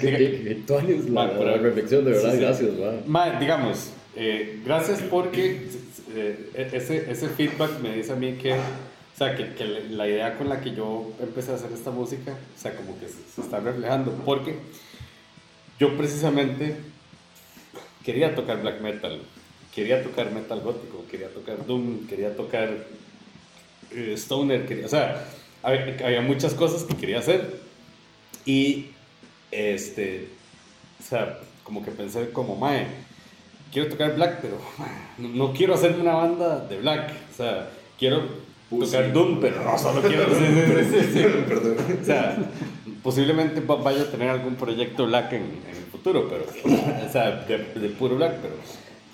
Qué- 0.01 0.43
qué 0.45 0.55
tuanis 0.67 1.09
la, 1.11 1.27
reflexión, 1.59 2.05
de 2.05 2.13
verdad, 2.13 2.31
Sí, 2.31 2.37
sí. 2.37 2.43
gracias, 2.43 2.71
mae. 2.79 3.01
Mae, 3.07 3.41
digamos, 3.41 3.91
eh, 4.15 4.61
gracias 4.65 5.01
porque 5.11 5.69
eh, 6.15 6.71
ese, 6.73 7.11
ese 7.11 7.29
feedback 7.29 7.81
me 7.81 7.97
dice 7.97 8.13
a 8.13 8.17
mí 8.17 8.35
que, 8.35 8.53
o 8.55 9.19
sea, 9.19 9.35
que, 9.37 9.55
que 9.55 9.65
la 9.91 10.07
idea 10.09 10.37
con 10.39 10.49
la 10.49 10.61
que 10.61 10.75
yo 10.75 11.11
empecé 11.21 11.53
a 11.53 11.55
hacer 11.57 11.73
esta 11.73 11.91
música, 11.91 12.33
o 12.33 12.61
sea, 12.61 12.75
como 12.77 12.99
que 13.01 13.07
se, 13.09 13.15
se 13.35 13.41
está 13.41 13.59
reflejando, 13.61 14.13
porque 14.25 14.55
yo 15.81 15.97
precisamente 15.97 16.77
quería 18.05 18.35
tocar 18.35 18.61
black 18.63 18.81
metal, 18.81 19.21
quería 19.75 20.03
tocar 20.03 20.31
metal 20.33 20.61
gótico, 20.61 21.05
quería 21.11 21.29
tocar 21.29 21.67
doom, 21.67 22.07
quería 22.07 22.35
tocar 22.37 22.71
eh, 23.91 24.15
stoner, 24.17 24.67
quería, 24.67 24.87
o 24.87 24.89
sea, 24.89 25.25
había, 25.67 26.21
muchas 26.21 26.55
cosas 26.55 26.85
que 26.85 26.95
quería 26.97 27.19
hacer 27.19 27.61
y, 28.45 28.87
este, 29.51 30.29
o 31.01 31.03
sea, 31.03 31.39
como 31.65 31.85
que 31.85 31.91
pensé 31.91 32.31
como, 32.31 32.57
mae, 32.57 32.87
quiero 33.73 33.89
tocar 33.89 34.15
black, 34.15 34.39
pero 34.43 34.59
no, 35.19 35.29
no 35.29 35.53
quiero 35.53 35.75
hacerme 35.75 36.03
una 36.03 36.15
banda 36.15 36.61
de 36.61 36.79
black. 36.79 37.11
O 37.33 37.37
sea, 37.37 37.69
quiero 37.99 38.23
tocar 38.71 39.13
doom, 39.13 39.41
pero 39.41 39.63
no 39.65 39.77
solo 39.79 40.01
quiero. 40.03 40.27
sí, 40.35 40.45
sí, 40.91 41.11
sí. 41.13 41.25
Perdón. 41.49 41.77
O 42.01 42.05
sea, 42.05 42.37
posiblemente 43.03 43.61
va- 43.61 43.77
vaya 43.77 44.03
a 44.03 44.11
tener 44.11 44.29
algún 44.31 44.55
proyecto 44.55 45.07
black 45.07 45.33
en, 45.33 45.43
en 45.43 45.77
el 45.77 45.85
futuro, 45.91 46.29
pero, 46.29 46.45
o 47.07 47.13
sea, 47.13 47.45
de, 47.47 47.59
de 47.59 47.89
puro 47.91 48.17
black, 48.17 48.35
pero, 48.41 48.55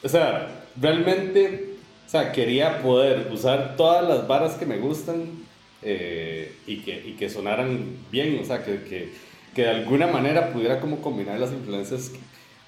o 0.03 0.09
sea, 0.09 0.65
realmente, 0.81 1.77
o 2.07 2.11
sea, 2.11 2.33
quería 2.33 2.83
poder 2.83 3.29
usar 3.33 3.77
todas 3.77 4.07
las 4.07 4.27
varas 4.29 4.55
que 4.55 4.67
me 4.67 4.79
gustan 4.79 5.42
eh, 5.83 6.53
y, 6.67 6.79
que, 6.79 7.03
y 7.07 7.13
que 7.13 7.29
sonaran 7.29 7.97
bien, 8.11 8.39
o 8.41 8.45
sea, 8.45 8.65
que, 8.65 8.83
que, 8.85 9.09
que 9.55 9.63
de 9.63 9.69
alguna 9.71 10.07
manera 10.07 10.53
pudiera 10.53 10.81
como 10.81 11.01
combinar 11.01 11.39
las 11.41 11.53
influencias 11.53 12.13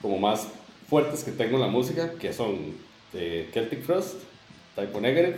como 0.02 0.18
más 0.18 0.49
fuertes 0.88 1.25
que 1.25 1.33
tengo 1.33 1.56
en 1.56 1.62
la 1.62 1.68
música, 1.68 2.12
que 2.21 2.33
son 2.33 2.75
eh, 3.14 3.49
Celtic 3.52 3.83
Frost, 3.83 4.16
Typo 4.76 5.00
Negative, 5.00 5.37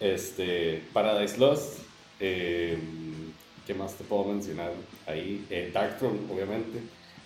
este, 0.00 0.82
Paradise 0.92 1.36
Lost, 1.38 1.80
eh, 2.20 2.78
¿qué 3.66 3.74
más 3.74 3.94
te 3.94 4.04
puedo 4.04 4.24
mencionar? 4.24 4.72
Ahí, 5.06 5.44
eh, 5.50 5.70
Darkthrone, 5.72 6.20
obviamente, 6.32 6.78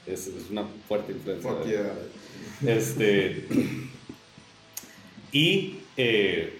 es, 0.06 0.26
es 0.26 0.50
una 0.50 0.64
fuerte 0.88 1.12
influencia. 1.12 1.50
Fuck 1.50 1.64
de- 1.64 1.70
yeah. 1.70 2.74
este. 2.74 3.44
Y. 5.32 5.76
eh, 5.96 6.56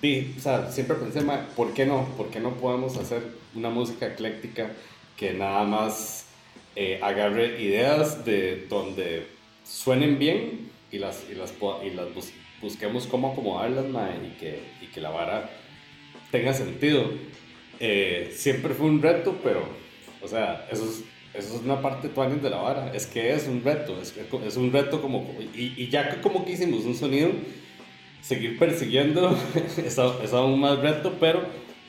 sí, 0.00 0.34
o 0.36 0.40
sea, 0.40 0.70
siempre 0.70 0.96
pensé, 0.96 1.20
"Ma, 1.22 1.46
¿por 1.56 1.72
qué 1.74 1.86
no? 1.86 2.04
¿Por 2.16 2.30
qué 2.30 2.40
no 2.40 2.54
podemos 2.56 2.96
hacer 2.96 3.22
una 3.54 3.70
música 3.70 4.06
ecléctica 4.06 4.70
que 5.16 5.32
nada 5.32 5.64
más 5.64 6.26
eh, 6.76 7.00
agarre 7.02 7.62
ideas 7.62 8.24
de 8.24 8.66
donde 8.68 9.26
suenen 9.64 10.18
bien 10.18 10.70
y 10.92 10.98
las, 10.98 11.24
y 11.30 11.34
las, 11.34 11.54
y 11.84 11.90
las 11.90 12.14
bus- 12.14 12.32
busquemos 12.60 13.06
cómo 13.06 13.32
acomodarlas, 13.32 13.86
ma, 13.88 14.10
y, 14.22 14.38
que, 14.38 14.60
y 14.82 14.86
que 14.88 15.00
la 15.00 15.10
vara 15.10 15.50
tenga 16.30 16.52
sentido? 16.52 17.10
Eh, 17.80 18.32
siempre 18.36 18.74
fue 18.74 18.86
un 18.86 19.02
reto, 19.02 19.38
pero, 19.42 19.62
o 20.22 20.28
sea, 20.28 20.66
eso 20.70 20.84
es, 20.84 21.02
eso 21.34 21.56
es 21.56 21.62
una 21.62 21.80
parte 21.82 22.08
tuanis 22.08 22.42
de 22.42 22.50
la 22.50 22.58
vara. 22.58 22.92
Es 22.94 23.06
que 23.06 23.32
es 23.34 23.46
un 23.46 23.62
reto, 23.64 24.00
es, 24.00 24.14
es 24.46 24.56
un 24.56 24.72
reto 24.72 25.00
como. 25.02 25.34
Y, 25.54 25.74
y 25.76 25.88
ya 25.88 26.20
como 26.22 26.44
que 26.44 26.52
hicimos 26.52 26.84
un 26.84 26.94
sonido, 26.94 27.30
seguir 28.26 28.58
persiguiendo 28.58 29.36
es, 29.76 29.98
es 29.98 30.32
aún 30.32 30.60
más 30.60 30.78
reto, 30.80 31.14
pero 31.20 31.42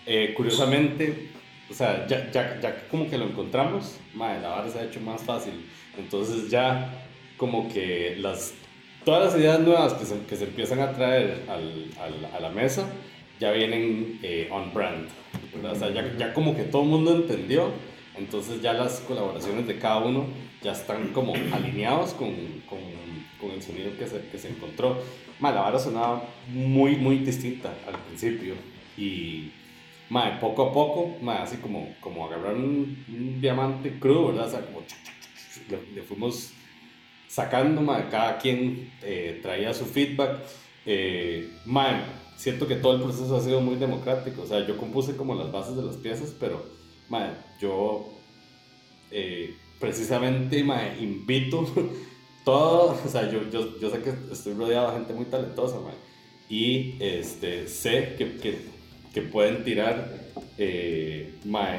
eh, 0.05 0.33
curiosamente, 0.37 1.29
o 1.69 1.73
sea, 1.73 2.05
ya, 2.07 2.29
ya, 2.31 2.59
ya 2.61 2.87
como 2.89 3.09
que 3.09 3.17
lo 3.17 3.25
encontramos, 3.25 3.97
madre, 4.13 4.41
la 4.41 4.49
vara 4.49 4.69
se 4.69 4.79
ha 4.79 4.83
hecho 4.83 4.99
más 5.01 5.21
fácil. 5.23 5.53
Entonces 5.97 6.49
ya 6.49 6.93
como 7.37 7.67
que 7.73 8.15
las, 8.19 8.53
todas 9.03 9.25
las 9.33 9.41
ideas 9.41 9.59
nuevas 9.61 9.93
que 9.93 10.05
se, 10.05 10.19
que 10.25 10.35
se 10.35 10.43
empiezan 10.45 10.79
a 10.79 10.91
traer 10.93 11.43
al, 11.49 11.85
al- 11.99 12.25
a 12.35 12.39
la 12.39 12.49
mesa 12.49 12.87
ya 13.39 13.51
vienen 13.51 14.19
eh, 14.23 14.47
on 14.51 14.73
brand. 14.73 15.07
¿verdad? 15.55 15.71
O 15.71 15.75
sea, 15.75 15.89
ya, 15.91 16.15
ya 16.17 16.33
como 16.33 16.55
que 16.55 16.63
todo 16.63 16.83
el 16.83 16.89
mundo 16.89 17.15
entendió, 17.15 17.71
entonces 18.15 18.61
ya 18.61 18.73
las 18.73 18.99
colaboraciones 19.01 19.65
de 19.67 19.77
cada 19.79 19.97
uno 19.97 20.25
ya 20.63 20.71
están 20.71 21.07
como 21.13 21.33
alineados 21.51 22.13
con, 22.13 22.29
con, 22.69 22.79
con 23.39 23.51
el 23.51 23.61
sonido 23.61 23.91
que 23.97 24.05
se, 24.07 24.21
que 24.31 24.37
se 24.37 24.49
encontró. 24.49 25.01
Ma, 25.39 25.51
la 25.51 25.61
vara 25.61 25.79
sonaba 25.79 26.23
muy, 26.47 26.95
muy 26.95 27.19
distinta 27.19 27.73
al 27.87 27.97
principio. 27.99 28.55
Y 28.97 29.51
ma, 30.09 30.39
poco 30.39 30.69
a 30.69 30.73
poco, 30.73 31.15
ma, 31.21 31.43
así 31.43 31.57
como, 31.57 31.93
como 31.99 32.25
agarrar 32.25 32.55
un, 32.55 33.05
un 33.07 33.41
diamante 33.41 33.99
crudo, 33.99 34.27
¿verdad? 34.27 34.47
O 34.47 34.51
sea, 34.51 34.65
como 34.65 34.81
le, 35.69 35.95
le 35.95 36.01
fuimos 36.01 36.53
sacando, 37.27 37.81
ma, 37.81 38.09
cada 38.09 38.37
quien 38.37 38.91
eh, 39.01 39.39
traía 39.41 39.73
su 39.73 39.85
feedback. 39.85 40.39
Eh, 40.85 41.51
ma, 41.65 42.03
siento 42.35 42.67
que 42.67 42.75
todo 42.75 42.95
el 42.95 43.01
proceso 43.01 43.35
ha 43.35 43.41
sido 43.41 43.61
muy 43.61 43.75
democrático. 43.75 44.43
O 44.43 44.47
sea, 44.47 44.65
yo 44.65 44.77
compuse 44.77 45.15
como 45.15 45.35
las 45.35 45.51
bases 45.51 45.75
de 45.75 45.83
las 45.83 45.97
piezas, 45.97 46.33
pero 46.39 46.65
ma, 47.09 47.33
yo 47.59 48.09
eh, 49.11 49.55
precisamente 49.79 50.63
ma, 50.63 50.81
invito 50.99 51.65
todo, 52.47 52.97
o 53.05 53.09
sea, 53.09 53.29
yo, 53.29 53.41
yo, 53.49 53.89
sé 53.91 54.01
que 54.01 54.13
estoy 54.31 54.53
rodeado 54.53 54.87
de 54.87 54.97
gente 54.99 55.13
muy 55.13 55.25
talentosa, 55.25 55.81
ma, 55.81 55.91
y 56.47 56.95
este, 57.01 57.67
sé 57.67 58.15
que, 58.17 58.37
que, 58.37 58.77
pueden 59.31 59.63
tirar 59.63 60.13
eh, 60.59 61.33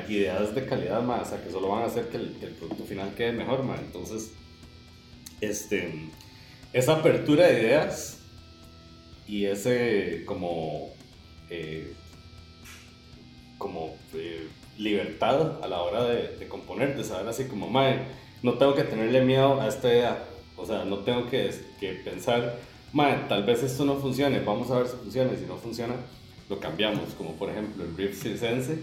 ideas 0.09 0.55
de 0.55 0.67
calidad, 0.67 1.01
ma, 1.03 1.23
o 1.23 1.45
que 1.45 1.51
solo 1.53 1.69
van 1.69 1.85
a 1.85 1.87
hacer 1.87 2.09
que 2.09 2.17
el, 2.17 2.37
que 2.39 2.47
el 2.47 2.53
producto 2.53 2.85
final 2.85 3.15
quede 3.15 3.33
mejor, 3.33 3.63
ma. 3.63 3.77
entonces, 3.77 4.33
este, 5.41 6.11
esa 6.73 6.97
apertura 6.97 7.47
de 7.47 7.61
ideas 7.61 8.19
y 9.27 9.47
ese 9.47 10.25
como, 10.27 10.91
eh, 11.49 11.95
como 13.57 13.95
eh, 14.15 14.49
libertad 14.77 15.65
a 15.65 15.69
la 15.69 15.81
hora 15.81 16.05
de, 16.05 16.37
de 16.37 16.49
componer, 16.49 16.95
de 16.95 17.05
saber 17.05 17.27
así 17.29 17.45
como, 17.45 17.71
mae, 17.71 18.01
no 18.43 18.59
tengo 18.59 18.75
que 18.75 18.85
tenerle 18.85 19.23
miedo 19.23 19.61
a 19.61 19.69
esta 19.69 19.89
idea, 19.89 20.28
o 20.59 20.67
sea, 20.67 20.85
no 20.85 20.99
tengo 20.99 21.29
que, 21.31 21.51
que 21.81 21.93
pensar, 22.05 22.59
tal 23.29 23.45
vez 23.45 23.63
esto 23.63 23.85
no 23.85 23.97
funcione, 23.97 24.41
vamos 24.41 24.71
a 24.71 24.79
ver 24.79 24.89
si 24.89 24.97
funciona, 24.97 25.33
y 25.33 25.37
si 25.39 25.47
no 25.47 25.57
funciona, 25.57 25.95
lo 26.51 26.59
cambiamos, 26.59 27.15
como 27.17 27.33
por 27.35 27.51
ejemplo 27.51 27.85
el 27.85 27.97
riff 27.97 28.21
circense, 28.23 28.79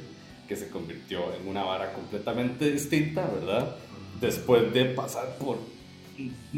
que 0.47 0.55
se 0.55 0.69
convirtió 0.69 1.19
en 1.39 1.47
una 1.47 1.63
vara 1.63 1.91
completamente 1.93 2.71
distinta, 2.71 3.27
¿verdad? 3.39 3.75
Después 4.21 4.71
de 4.73 4.85
pasar 4.85 5.35
por 5.39 5.57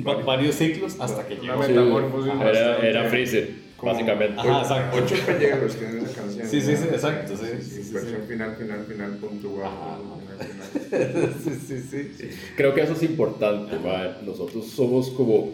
va- 0.05 0.21
varios 0.23 0.55
ciclos 0.55 0.97
hasta 0.99 1.25
que 1.27 1.35
llegó. 1.35 1.57
metamorfosis 1.57 2.33
Era, 2.33 2.43
bastante- 2.43 2.89
era 2.89 3.09
Freezer, 3.09 3.55
como- 3.77 3.93
básicamente. 3.93 4.39
Ajá, 4.39 4.61
exacto. 4.61 4.97
Ocho 4.97 5.15
pellegos 5.25 5.75
tiene 5.77 5.99
esa 6.03 6.13
canción. 6.21 6.47
Sí, 6.47 6.61
sí, 6.61 6.75
sí, 6.75 6.83
exacto, 6.91 7.37
sí, 7.37 7.45
sí, 7.61 7.83
sí, 7.83 7.93
Versión 7.93 8.21
sí. 8.21 8.27
final, 8.27 8.55
final, 8.57 8.83
final, 8.85 9.11
punto, 9.17 9.49
guau, 9.49 9.65
Ajá. 9.65 9.75
final, 9.97 10.19
final. 10.19 10.26
sí, 11.43 11.51
sí, 11.67 12.11
sí. 12.17 12.29
Creo 12.55 12.73
que 12.73 12.81
eso 12.81 12.93
es 12.93 13.03
importante, 13.03 13.77
mae. 13.79 14.15
Nosotros 14.25 14.65
somos 14.67 15.09
como 15.11 15.51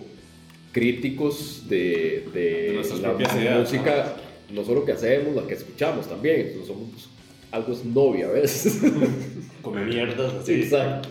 críticos 0.72 1.64
de, 1.70 2.26
de 2.34 2.82
De 2.82 3.00
la 3.02 3.60
música, 3.60 4.16
no 4.52 4.64
solo 4.64 4.86
que 4.86 4.92
hacemos, 4.94 5.36
la 5.36 5.48
que 5.48 5.54
escuchamos 5.56 6.08
también. 6.08 6.42
Entonces 6.42 6.68
somos 6.68 7.10
algo 7.52 7.78
novia 7.86 8.28
a 8.28 8.32
veces. 8.32 8.80
Come 9.62 9.86
mierdas, 9.86 10.32
Sí, 10.46 10.54
así. 10.54 10.62
exacto. 10.64 11.10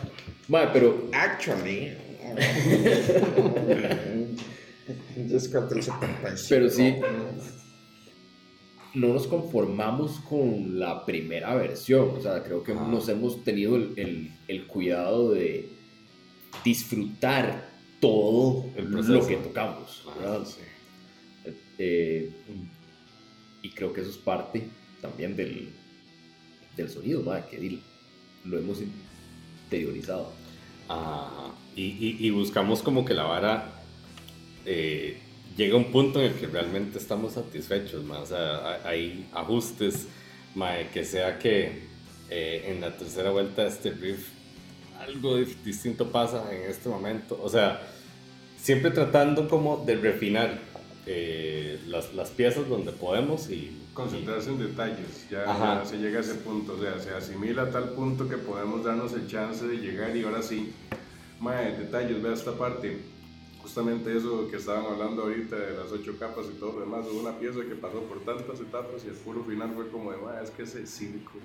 Mae, 0.49 0.68
pero 0.73 1.09
Actually. 1.12 1.92
Descarta 5.16 5.75
el 5.75 5.82
75. 5.82 6.47
Pero 6.49 6.68
sí. 6.71 6.94
No 8.95 9.09
nos 9.09 9.27
conformamos 9.27 10.21
con 10.29 10.79
la 10.79 11.05
primera 11.07 11.55
versión. 11.55 12.11
O 12.17 12.21
sea, 12.21 12.43
creo 12.43 12.63
que 12.63 12.73
Ah. 12.73 12.87
nos 12.91 13.09
hemos 13.09 13.43
tenido 13.45 13.77
el, 13.77 13.93
el- 13.97 14.31
el 14.49 14.67
cuidado 14.67 15.31
de 15.33 15.69
disfrutar 16.65 17.71
todo 18.01 18.67
lo 18.77 19.27
que 19.27 19.37
tocamos. 19.37 20.03
Ah. 20.25 20.43
Eh, 21.79 22.31
y 23.63 23.71
creo 23.71 23.93
que 23.93 24.01
eso 24.03 24.11
es 24.11 24.19
parte 24.19 24.69
también 25.01 25.35
del, 25.37 25.71
del 26.77 26.89
sonido, 26.91 27.23
¿verdad? 27.25 27.49
que 27.49 27.79
lo 28.45 28.59
hemos 28.59 28.79
interiorizado. 28.83 30.31
Ajá. 30.89 31.55
Y, 31.75 31.83
y- 31.85 32.17
y 32.21 32.31
buscamos 32.31 32.83
como 32.83 33.05
que 33.05 33.15
la 33.15 33.25
vara 33.25 33.73
eh, 34.67 35.19
llega 35.56 35.76
un 35.76 35.90
punto 35.92 36.21
en 36.21 36.32
el 36.32 36.35
que 36.35 36.47
realmente 36.47 36.99
estamos 36.99 37.32
satisfechos, 37.35 38.04
o 38.09 38.26
sea, 38.26 38.56
ha- 38.56 38.88
hay 38.88 39.26
ajustes, 39.32 40.06
que 40.92 41.04
sea 41.04 41.38
que 41.38 41.82
eh, 42.30 42.64
en 42.68 42.80
la 42.80 42.97
tercera 42.97 43.30
vuelta 43.30 43.62
de 43.62 43.68
este 43.68 43.90
riff 43.90 44.28
algo 45.00 45.37
distinto 45.64 46.11
pasa 46.12 46.44
en 46.54 46.71
este 46.71 46.88
momento, 46.88 47.38
o 47.42 47.49
sea, 47.49 47.82
siempre 48.61 48.90
tratando 48.90 49.49
como 49.49 49.85
de 49.85 49.97
refinar 49.97 50.61
eh, 51.06 51.80
las, 51.88 52.14
las 52.14 52.30
piezas 52.30 52.68
donde 52.68 52.92
podemos 52.92 53.50
y... 53.50 53.78
Concentrarse 53.94 54.50
en 54.50 54.59
detalles, 54.59 55.26
ya, 55.30 55.44
ya 55.44 55.85
se 55.85 55.99
llega 55.99 56.18
a 56.18 56.21
ese 56.23 56.35
punto, 56.37 56.75
o 56.75 56.80
sea, 56.80 56.99
se 57.00 57.11
asimila 57.11 57.62
a 57.62 57.71
tal 57.71 57.90
punto 57.90 58.28
que 58.28 58.37
podemos 58.38 58.85
darnos 58.85 59.12
el 59.12 59.26
chance 59.26 59.66
de 59.66 59.76
llegar 59.78 60.16
y 60.16 60.23
ahora 60.23 60.40
sí, 60.42 60.73
mae, 61.40 61.76
detalles, 61.76 62.23
vea 62.23 62.32
esta 62.32 62.52
parte, 62.52 62.99
justamente 63.62 64.16
eso 64.16 64.49
que 64.50 64.57
estaban 64.57 64.85
hablando 64.85 65.23
ahorita 65.23 65.57
de 65.57 65.76
las 65.76 65.92
ocho 65.92 66.19
capas 66.19 66.47
y 66.50 66.59
todo 66.59 66.73
lo 66.73 66.81
demás, 66.81 67.07
una 67.07 67.38
pieza 67.38 67.61
que 67.61 67.76
pasó 67.76 68.00
por 68.02 68.21
tantas 68.21 68.61
etapas 68.61 69.04
y 69.04 69.09
el 69.09 69.14
puro 69.14 69.45
final 69.45 69.73
fue 69.75 69.88
como 69.88 70.11
de, 70.11 70.19
mae, 70.19 70.42
es 70.42 70.50
que 70.50 70.64
ese 70.64 70.87
circo. 70.87 71.38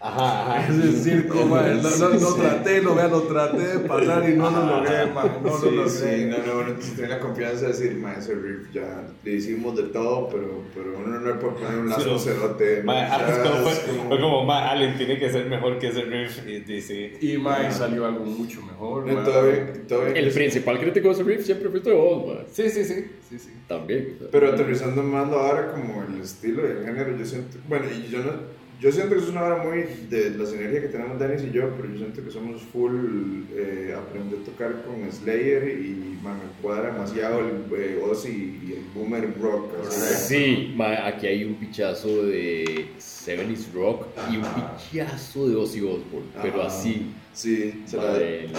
Ajá, 0.00 0.56
ajá. 0.60 0.72
Ese 0.72 0.92
circo, 0.92 1.44
mae, 1.46 1.74
no, 1.74 1.90
no, 1.90 2.08
no 2.10 2.34
traté, 2.34 2.80
lo, 2.82 2.94
vea, 2.94 3.08
lo 3.08 3.22
traté 3.22 3.58
de 3.58 3.78
pasar 3.80 4.30
y 4.30 4.34
no 4.34 4.48
lo 4.48 4.64
logré, 4.64 5.06
no 5.06 5.22
lo 5.42 5.70
logré. 5.72 5.90
sí, 5.90 6.24
no, 6.26 6.38
no, 6.38 6.60
uno 6.60 6.74
tiene 6.94 7.08
la 7.08 7.18
confianza 7.18 7.62
de 7.62 7.68
decir, 7.68 7.96
ma, 7.96 8.14
ese 8.14 8.34
riff 8.36 8.70
ya 8.72 9.08
le 9.24 9.32
hicimos 9.32 9.74
de 9.76 9.82
todo, 9.84 10.28
pero, 10.28 10.62
pero 10.72 10.98
uno 10.98 11.18
no 11.18 11.26
le 11.26 11.34
puede 11.34 11.54
poner 11.54 11.80
un 11.80 11.88
lazo 11.88 12.16
Sí. 12.16 12.28
cerote. 12.28 12.82
Ma, 12.84 12.94
ya 12.94 13.16
es 13.28 13.38
como- 13.38 13.68
es 13.68 13.78
fue, 13.80 13.96
como- 13.96 14.08
fue 14.08 14.20
como, 14.20 14.44
ma, 14.44 14.70
Allen 14.70 14.96
tiene 14.96 15.18
que 15.18 15.30
ser 15.30 15.46
mejor 15.46 15.78
que 15.80 15.88
ese 15.88 16.02
riff 16.02 16.46
y 16.46 16.60
dice... 16.60 17.18
Y 17.20 17.36
mae, 17.38 17.70
salió 17.72 18.06
algo 18.06 18.24
mucho 18.24 18.62
mejor. 18.62 19.04
El 19.08 20.30
principal 20.32 20.78
crítico 20.78 21.08
de 21.08 21.14
ese 21.14 21.22
riff 21.24 21.44
siempre 21.44 21.70
fuiste 21.70 21.90
vos, 21.92 22.24
man. 22.26 22.44
Sí, 22.52 22.70
sí, 22.70 22.84
sí, 22.84 23.04
sí, 23.28 23.38
sí. 23.38 23.50
También. 23.66 24.14
o 24.16 24.18
sea. 24.20 24.28
Pero 24.30 24.52
aterrizando 24.52 25.02
más 25.02 25.26
ahora 25.32 25.72
como 25.72 26.04
el 26.04 26.20
estilo 26.22 26.62
y 26.66 26.70
el 26.70 26.84
género, 26.84 27.16
yo 27.16 27.24
siento, 27.24 27.58
bueno, 27.68 27.86
y 27.92 28.08
yo 28.08 28.18
no, 28.20 28.32
yo 28.80 28.92
siento 28.92 29.14
que 29.14 29.20
es 29.22 29.28
una 29.28 29.42
hora 29.42 29.62
muy 29.64 29.84
de 30.08 30.30
la 30.30 30.46
sinergia 30.46 30.80
que 30.80 30.88
tenemos 30.88 31.18
Dennis 31.18 31.42
y 31.42 31.50
yo, 31.50 31.70
pero 31.76 31.88
yo 31.92 31.98
siento 31.98 32.22
que 32.24 32.30
somos 32.30 32.62
full, 32.62 33.42
eh, 33.56 33.94
aprender 33.96 34.38
a 34.40 34.44
tocar 34.44 34.82
con 34.84 35.10
Slayer 35.10 35.68
y 35.80 36.18
man, 36.22 36.36
me 36.36 36.62
cuadra 36.62 36.92
demasiado 36.92 37.40
el 37.40 37.64
eh, 37.80 38.00
Ozzy 38.02 38.60
y 38.66 38.72
el 38.74 38.84
Boomer 38.94 39.28
Rock. 39.40 39.72
Sí, 39.90 40.72
ma, 40.76 41.06
aquí 41.06 41.26
hay 41.26 41.44
un 41.44 41.54
pichazo 41.54 42.26
de 42.26 42.88
70s 42.98 43.72
Rock 43.74 44.06
y 44.32 44.36
un 44.36 44.44
pichazo 44.44 45.48
de 45.48 45.56
Ozzy 45.56 45.80
Osbourne, 45.80 46.28
pero 46.40 46.62
Ajá. 46.62 46.68
así. 46.68 47.06
Sí, 47.32 47.82
se 47.86 47.96
la 47.96 48.16
el, 48.16 48.24
el 48.24 48.50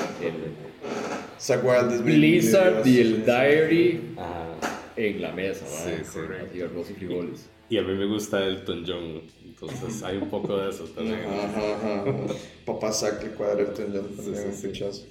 Zack 1.39 1.63
Wild 1.63 2.03
Blizzard 2.03 2.85
y 2.87 2.99
el 2.99 3.25
Diary 3.25 4.01
Ajá. 4.17 4.81
en 4.95 5.21
la 5.21 5.31
mesa, 5.33 5.65
Sí, 5.65 5.91
sí. 6.03 6.19
así 6.49 6.61
arroz 6.61 6.89
y 6.89 6.93
frijoles. 6.93 7.49
Y 7.69 7.77
a 7.77 7.83
mí 7.83 7.93
me 7.93 8.05
gusta 8.07 8.43
Elton 8.43 8.83
John, 8.87 9.21
entonces 9.45 10.01
hay 10.03 10.17
un 10.17 10.29
poco 10.29 10.57
de 10.57 10.69
eso 10.71 10.85
también. 10.85 11.19
Ajá, 11.19 11.75
ajá, 11.75 12.01
ajá. 12.01 12.33
Papá 12.65 12.91
Zack 12.91 13.23
le 13.23 13.29
cuadra 13.31 13.61
el 13.61 13.67
John 13.67 14.09
Sí, 14.09 14.15
también, 14.17 14.53
sí, 14.53 14.61
sí. 14.61 14.67
pichazo. 14.67 15.05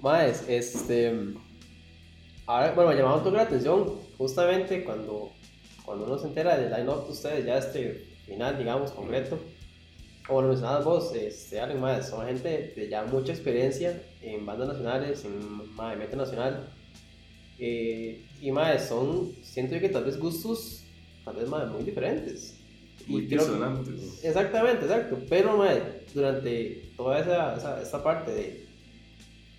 Más, 0.00 0.48
este. 0.48 1.14
Ahora, 2.46 2.72
bueno, 2.72 2.90
me 2.90 2.96
llamaba 2.96 3.16
un 3.16 3.24
poco 3.24 3.36
la 3.36 3.42
atención 3.42 3.94
justamente 4.16 4.84
cuando, 4.84 5.32
cuando 5.84 6.04
uno 6.04 6.18
se 6.18 6.28
entera 6.28 6.56
del 6.56 6.70
line-up 6.70 7.06
de 7.06 7.12
ustedes, 7.12 7.44
ya 7.46 7.58
este 7.58 8.06
final, 8.26 8.58
digamos, 8.58 8.90
concreto. 8.92 9.38
Como 10.26 10.42
lo 10.42 10.48
mencionabas 10.48 10.84
vos, 10.84 11.14
este, 11.14 11.60
Allen, 11.60 11.80
más, 11.80 12.10
son 12.10 12.26
gente 12.26 12.74
de 12.76 12.88
ya 12.88 13.04
mucha 13.04 13.32
experiencia 13.32 14.02
en 14.20 14.44
bandas 14.44 14.68
nacionales, 14.68 15.24
en 15.24 15.74
meta 15.98 16.16
nacional. 16.16 16.68
Eh, 17.58 18.24
y 18.40 18.52
más, 18.52 18.88
son, 18.88 19.32
siento 19.42 19.74
yo 19.74 19.80
que 19.80 19.88
tal 19.88 20.04
vez 20.04 20.18
gustos, 20.18 20.84
tal 21.24 21.36
vez 21.36 21.48
mae, 21.48 21.66
muy 21.66 21.82
diferentes. 21.82 22.54
Y 23.06 23.12
Muy 23.12 23.26
disonantes. 23.26 24.24
Exactamente, 24.24 24.84
exacto. 24.84 25.18
Pero 25.28 25.56
mae, 25.56 26.04
durante 26.14 26.92
toda 26.96 27.20
esa, 27.20 27.56
esa, 27.56 27.82
esta 27.82 28.02
parte 28.02 28.30
de, 28.32 28.66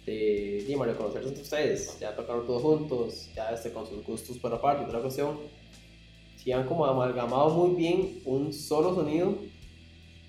de, 0.05 0.65
de 0.67 0.77
mae, 0.77 0.89
de 0.89 0.95
conocerse 0.95 1.29
entre 1.29 1.43
ustedes, 1.43 1.99
ya 1.99 2.15
tocaron 2.15 2.45
todos 2.45 2.61
juntos, 2.61 3.29
ya 3.35 3.49
este, 3.49 3.71
con 3.71 3.87
sus 3.87 4.03
gustos 4.05 4.37
por 4.37 4.53
aparte 4.53 4.91
la 4.91 4.99
cuestión, 4.99 5.37
sí 6.37 6.51
han 6.51 6.65
como 6.65 6.85
amalgamado 6.85 7.49
muy 7.49 7.75
bien 7.75 8.21
un 8.25 8.53
solo 8.53 8.95
sonido 8.95 9.35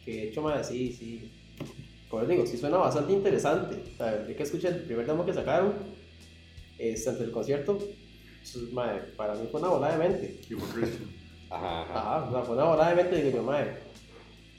que 0.05 0.13
de 0.13 0.23
hecho, 0.29 0.43
mae, 0.43 0.65
sí, 0.65 0.93
sí. 0.93 1.31
Como 2.09 2.23
les 2.23 2.31
digo, 2.31 2.47
sí 2.47 2.57
suena 2.57 2.79
bastante 2.79 3.13
interesante. 3.13 3.77
O 3.95 3.97
sea, 3.97 4.27
que 4.27 4.43
escuché 4.43 4.69
el 4.69 4.83
primer 4.83 5.07
demo 5.07 5.25
que 5.25 5.33
sacaron, 5.33 5.75
este, 6.81 7.11
antes 7.11 7.25
del 7.25 7.33
concierto, 7.33 7.77
pues, 7.79 8.57
mae, 8.73 8.99
para 9.17 9.35
mí 9.35 9.47
fue 9.51 9.61
una 9.61 9.71
volada 9.71 9.97
de 9.99 10.09
mente. 10.09 10.41
Ajá, 11.51 11.83
ajá. 11.83 11.99
Ajá, 12.19 12.29
o 12.29 12.33
sea, 12.33 12.43
fue 12.43 12.55
una 12.57 12.65
volada 12.65 12.91
de 12.91 12.97
mente 13.03 13.19
y 13.19 13.23
digo 13.23 13.37
yo, 13.39 13.43
madre, 13.43 13.73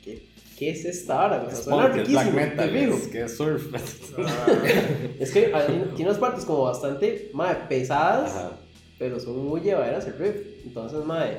¿qué, 0.04 0.24
¿qué 0.58 0.70
es 0.72 0.86
esta 0.86 1.26
hora? 1.26 1.42
O 1.44 1.50
sea, 1.50 1.58
Es 1.60 1.64
suena 1.64 1.86
es 1.88 1.94
black 1.94 2.08
riquísimo, 2.08 2.32
metal, 2.32 2.76
es 2.76 3.08
que 3.08 3.22
es 3.24 3.38
surf. 3.38 3.74
Es 5.20 5.32
que 5.32 5.54
hay- 5.54 5.92
tiene 5.96 6.10
unas 6.12 6.20
partes 6.20 6.46
como 6.46 6.64
bastante, 6.64 7.30
madre, 7.34 7.60
pesadas, 7.70 8.32
Ajá. 8.36 8.52
pero 9.00 9.20
son 9.20 9.46
muy 9.46 9.62
llevaderas 9.62 10.06
el 10.08 10.18
riff. 10.18 10.36
Entonces, 10.66 11.04
madre, 11.06 11.38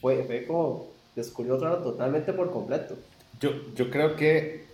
fue, 0.00 0.24
fue 0.24 0.46
como 0.46 0.90
descubrió 1.16 1.54
otro 1.56 1.68
lado 1.68 1.82
totalmente 1.82 2.32
por 2.32 2.50
completo. 2.50 2.96
Yo, 3.40 3.50
yo 3.74 3.90
creo 3.90 4.14
que 4.16 4.64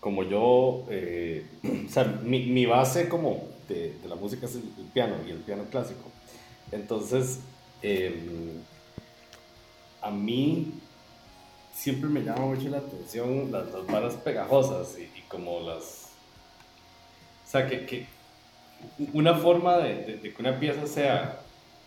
como 0.00 0.22
yo, 0.24 0.86
eh, 0.90 1.44
o 1.86 1.90
sea, 1.90 2.04
mi, 2.24 2.46
mi 2.46 2.64
base 2.66 3.08
como 3.08 3.48
de, 3.68 3.96
la 4.06 4.14
música 4.14 4.46
es 4.46 4.54
el, 4.56 4.62
piano 4.92 5.16
y 5.26 5.30
el 5.30 5.38
piano 5.38 5.64
clásico. 5.70 6.10
Entonces, 6.72 7.40
eh, 7.82 8.14
a 10.00 10.10
mí 10.10 10.72
siempre 11.72 12.08
me 12.08 12.22
llama 12.22 12.46
mucho 12.46 12.68
la 12.68 12.78
atención 12.78 13.52
las, 13.52 13.70
las 13.70 13.86
varas 13.86 14.14
pegajosas 14.14 14.96
y, 14.98 15.20
como 15.28 15.60
las... 15.60 16.08
O 17.46 17.50
sea, 17.50 17.66
que, 17.66 17.86
que 17.86 18.06
una 19.12 19.34
forma 19.34 19.78
de, 19.78 20.20
que 20.20 20.34
una 20.38 20.58
pieza 20.58 20.86
sea, 20.86 21.40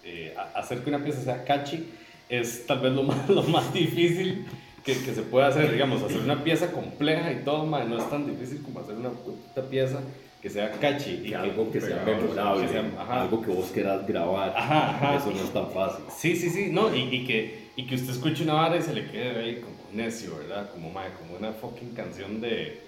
eh, 0.04 0.36
hacer 0.56 0.84
que 0.84 0.90
una 0.90 1.04
pieza 1.04 1.22
sea 1.22 1.44
catchy 1.44 1.88
es 2.30 2.66
tal 2.66 2.80
vez 2.80 2.94
lo 2.94 3.04
más, 3.04 3.30
lo 3.30 3.44
más 3.44 3.72
difícil 3.74 4.48
que, 4.84 4.94
que 4.94 5.14
se 5.14 5.22
puede 5.22 5.46
hacer, 5.46 5.72
digamos, 5.72 6.02
hacer 6.02 6.20
una 6.20 6.44
pieza 6.44 6.72
compleja 6.72 7.32
y 7.32 7.44
todo, 7.44 7.66
mae, 7.66 7.86
no 7.86 7.98
es 7.98 8.10
tan 8.10 8.26
difícil 8.26 8.64
como 8.64 8.80
hacer 8.80 8.96
una 8.96 9.12
puta 9.12 9.62
pieza 9.70 10.02
que 10.42 10.50
sea 10.50 10.72
catchy. 10.72 11.22
Y 11.24 11.30
Que 11.30 11.36
algo 11.36 11.72
que 11.72 11.80
sea 11.82 12.04
memorable, 12.06 12.66
que 12.66 12.72
sea- 12.74 12.92
ajá. 13.00 13.22
algo 13.22 13.42
que 13.42 13.52
vos 13.52 13.70
quieras 13.74 14.08
grabar. 14.08 14.54
Ajá, 14.56 14.90
ajá. 14.90 15.16
Eso 15.18 15.32
no 15.32 15.42
es 15.44 15.54
tan 15.54 15.70
fácil. 15.72 16.04
Sí, 16.16 16.36
sí, 16.36 16.50
sí, 16.50 16.70
no, 16.72 16.94
y, 16.96 17.02
y 17.16 17.26
que, 17.26 17.70
y 17.76 17.86
que 17.86 17.96
usted 17.96 18.12
escuche 18.12 18.44
una 18.44 18.54
vara 18.54 18.78
y 18.78 18.82
se 18.82 18.94
le 18.94 19.10
quede 19.12 19.40
ahí 19.40 19.56
como 19.62 19.76
necio, 19.94 20.38
¿verdad? 20.38 20.70
Como, 20.72 20.90
mae, 20.92 21.12
como 21.14 21.36
una 21.38 21.52
fucking 21.54 21.92
canción 21.94 22.42
de... 22.42 22.82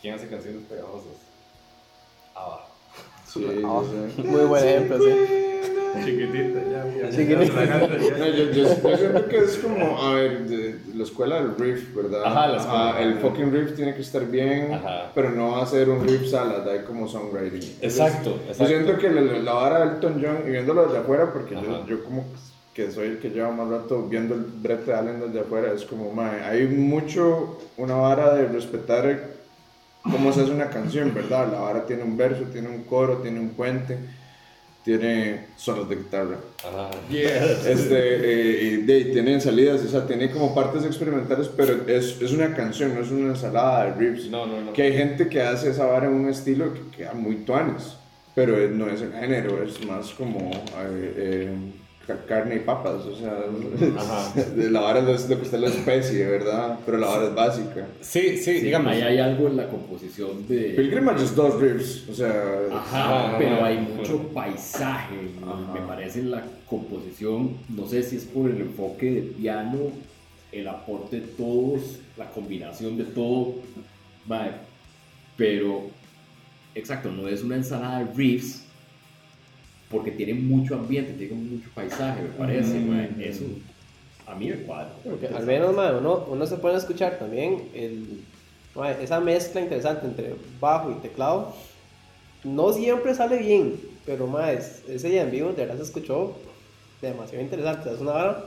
¿Quién 0.00 0.14
hace 0.14 0.28
canciones 0.28 0.62
pegajosas? 0.68 1.12
Ah, 2.36 2.64
Sí, 3.26 3.44
Ah, 3.64 3.82
sí, 3.84 4.12
sí. 4.16 4.22
Muy 4.22 4.40
buen 4.46 4.64
ejemplo, 4.66 4.98
sí. 4.98 5.67
Chiquitita, 6.04 6.60
ya. 6.70 7.10
Chiquitita. 7.10 7.64
No, 7.66 7.86
yo, 7.88 8.52
yo, 8.52 8.52
yo 8.52 8.96
siento 8.96 9.26
que 9.28 9.38
es 9.38 9.58
como, 9.58 9.98
a 9.98 10.14
ver, 10.14 10.46
de, 10.46 10.56
de 10.74 10.94
la 10.94 11.02
escuela 11.04 11.36
del 11.42 11.56
riff, 11.56 11.94
¿verdad? 11.94 12.24
Ajá, 12.24 12.46
la 12.48 12.56
escuela. 12.58 13.00
el 13.00 13.14
fucking 13.18 13.52
riff 13.52 13.74
tiene 13.74 13.94
que 13.94 14.00
estar 14.02 14.24
bien, 14.26 14.72
Ajá. 14.74 15.10
pero 15.14 15.30
no 15.30 15.52
va 15.52 15.62
a 15.62 15.66
ser 15.66 15.88
un 15.88 16.06
riff 16.06 16.28
salad, 16.30 16.68
hay 16.68 16.80
como 16.80 17.08
songwriting. 17.08 17.62
Entonces, 17.80 17.98
Exacto, 18.00 18.30
Yo 18.30 18.40
exacto. 18.50 18.66
siento 18.66 18.98
que 18.98 19.10
la, 19.10 19.20
la 19.20 19.52
vara 19.52 19.80
de 19.86 19.94
Elton 19.94 20.22
John, 20.22 20.38
y 20.46 20.50
viéndolo 20.50 20.84
desde 20.86 20.98
afuera, 20.98 21.32
porque 21.32 21.54
yo, 21.54 21.86
yo 21.86 22.04
como 22.04 22.24
que 22.74 22.90
soy 22.92 23.08
el 23.08 23.18
que 23.18 23.30
lleva 23.30 23.50
más 23.50 23.68
rato 23.68 24.06
viendo 24.08 24.34
el 24.34 24.42
brete 24.42 24.92
de 24.92 24.96
Allen 24.96 25.20
desde 25.20 25.40
afuera, 25.40 25.72
es 25.72 25.84
como, 25.84 26.12
mae, 26.12 26.42
hay 26.44 26.66
mucho 26.66 27.58
una 27.76 27.94
vara 27.96 28.34
de 28.34 28.46
respetar 28.46 29.20
cómo 30.02 30.32
se 30.32 30.42
hace 30.42 30.52
una 30.52 30.70
canción, 30.70 31.12
¿verdad? 31.12 31.50
La 31.52 31.58
vara 31.60 31.86
tiene 31.86 32.04
un 32.04 32.16
verso, 32.16 32.44
tiene 32.52 32.68
un 32.68 32.84
coro, 32.84 33.16
tiene 33.18 33.40
un 33.40 33.50
puente, 33.50 33.98
tiene 34.88 35.40
solos 35.54 35.86
de 35.86 35.96
guitarra. 35.96 36.38
Ajá. 36.66 36.88
Este, 37.10 37.98
eh, 37.98 38.62
y 38.62 38.76
de, 38.78 39.04
tienen 39.12 39.38
salidas, 39.38 39.84
o 39.84 39.88
sea, 39.88 40.06
tiene 40.06 40.30
como 40.30 40.54
partes 40.54 40.82
experimentales, 40.82 41.50
pero 41.54 41.86
es, 41.86 42.22
es 42.22 42.32
una 42.32 42.54
canción, 42.54 42.94
no 42.94 43.02
es 43.02 43.10
una 43.10 43.32
ensalada 43.32 43.84
de 43.84 43.92
riffs. 43.96 44.30
No, 44.30 44.46
no, 44.46 44.62
no. 44.62 44.72
Que 44.72 44.84
hay 44.84 44.94
gente 44.94 45.28
que 45.28 45.42
hace 45.42 45.68
esa 45.68 45.84
vara 45.84 46.06
en 46.06 46.14
un 46.14 46.30
estilo 46.30 46.72
que 46.72 46.96
queda 46.96 47.12
muy 47.12 47.36
tuanes, 47.36 47.96
pero 48.34 48.56
no 48.70 48.88
es 48.88 49.02
el 49.02 49.12
género, 49.12 49.62
es 49.62 49.84
más 49.84 50.08
como 50.14 50.52
eh, 50.52 51.14
eh, 51.18 51.56
carne 52.16 52.56
y 52.56 52.58
papas, 52.60 53.04
o 53.06 53.14
sea, 53.16 53.38
Ajá. 53.96 54.32
la 54.56 54.80
vara 54.80 55.02
no 55.02 55.10
es 55.10 55.28
lo 55.28 55.36
que 55.36 55.42
está 55.44 55.56
en 55.56 55.62
la 55.62 55.68
especie, 55.68 56.26
¿verdad? 56.26 56.78
Pero 56.86 56.98
la 56.98 57.06
vara 57.06 57.24
es 57.28 57.34
básica. 57.34 57.86
Sí, 58.00 58.36
sí, 58.38 58.58
Sí, 58.58 58.60
digamos. 58.60 58.92
ahí 58.92 59.02
hay 59.02 59.18
algo 59.18 59.48
en 59.48 59.56
la 59.56 59.68
composición 59.68 60.46
de... 60.48 60.70
Pilgrimage 60.76 61.24
es 61.24 61.34
dos 61.34 61.60
riffs, 61.60 62.08
o 62.08 62.14
sea, 62.14 62.32
Ajá, 62.72 63.36
pero 63.38 63.64
hay 63.64 63.78
mucho 63.78 64.18
paisaje, 64.34 65.16
Ajá. 65.42 65.72
me 65.74 65.80
parece 65.86 66.20
en 66.20 66.30
la 66.30 66.42
composición, 66.68 67.56
no 67.68 67.86
sé 67.86 68.02
si 68.02 68.16
es 68.16 68.24
por 68.24 68.50
el 68.50 68.60
enfoque 68.60 69.10
de 69.10 69.20
piano, 69.22 69.78
el 70.52 70.66
aporte 70.68 71.20
de 71.20 71.26
todos, 71.26 71.98
la 72.16 72.30
combinación 72.30 72.96
de 72.96 73.04
todo, 73.04 73.54
mae, 74.26 74.50
pero 75.36 75.82
exacto, 76.74 77.10
no 77.10 77.28
es 77.28 77.42
una 77.42 77.56
ensalada 77.56 78.04
de 78.04 78.12
riffs 78.14 78.64
porque 79.90 80.10
tiene 80.10 80.34
mucho 80.34 80.74
ambiente, 80.74 81.12
tiene 81.14 81.34
mucho 81.34 81.68
paisaje, 81.74 82.22
me 82.22 82.28
parece, 82.28 82.78
Mm. 82.78 82.88
mae, 82.90 83.10
eso 83.28 83.44
a 84.26 84.34
mí 84.34 84.48
me 84.50 84.56
cuadra. 84.62 84.90
Al 85.34 85.46
menos, 85.46 85.74
mae, 85.74 85.94
uno, 85.94 86.26
uno 86.28 86.46
se 86.46 86.56
puede 86.56 86.76
escuchar 86.76 87.18
también 87.18 87.68
el, 87.74 88.20
mae, 88.74 89.02
esa 89.02 89.20
mezcla 89.20 89.60
interesante 89.60 90.06
entre 90.06 90.34
bajo 90.60 90.90
y 90.90 90.94
teclado. 91.00 91.54
No 92.44 92.72
siempre 92.72 93.14
sale 93.14 93.38
bien, 93.38 93.80
pero 94.04 94.26
es- 94.50 94.82
ese 94.88 95.08
día 95.08 95.22
en 95.22 95.30
vivo 95.30 95.48
de 95.50 95.64
verdad 95.64 95.76
se 95.76 95.82
escuchó 95.84 96.34
demasiado 97.00 97.42
interesante. 97.42 97.90
Es 97.92 98.00
una 98.00 98.12
vara 98.12 98.44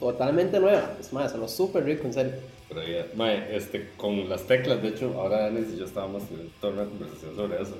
totalmente 0.00 0.60
nueva. 0.60 0.94
Es 1.00 1.12
más, 1.12 1.32
sonó 1.32 1.48
súper 1.48 1.84
rico, 1.84 2.06
en 2.06 2.12
serio. 2.12 2.32
Pero 2.68 2.82
ya, 2.86 3.06
este, 3.50 3.90
con 3.98 4.28
las 4.28 4.42
teclas, 4.46 4.80
de 4.80 4.88
hecho, 4.88 5.12
ahora 5.20 5.50
Dennis 5.50 5.74
y 5.74 5.78
yo 5.78 5.84
estábamos 5.84 6.22
en 6.30 6.48
toda 6.60 6.72
una 6.72 6.84
conversación 6.84 7.36
sobre 7.36 7.60
eso. 7.62 7.76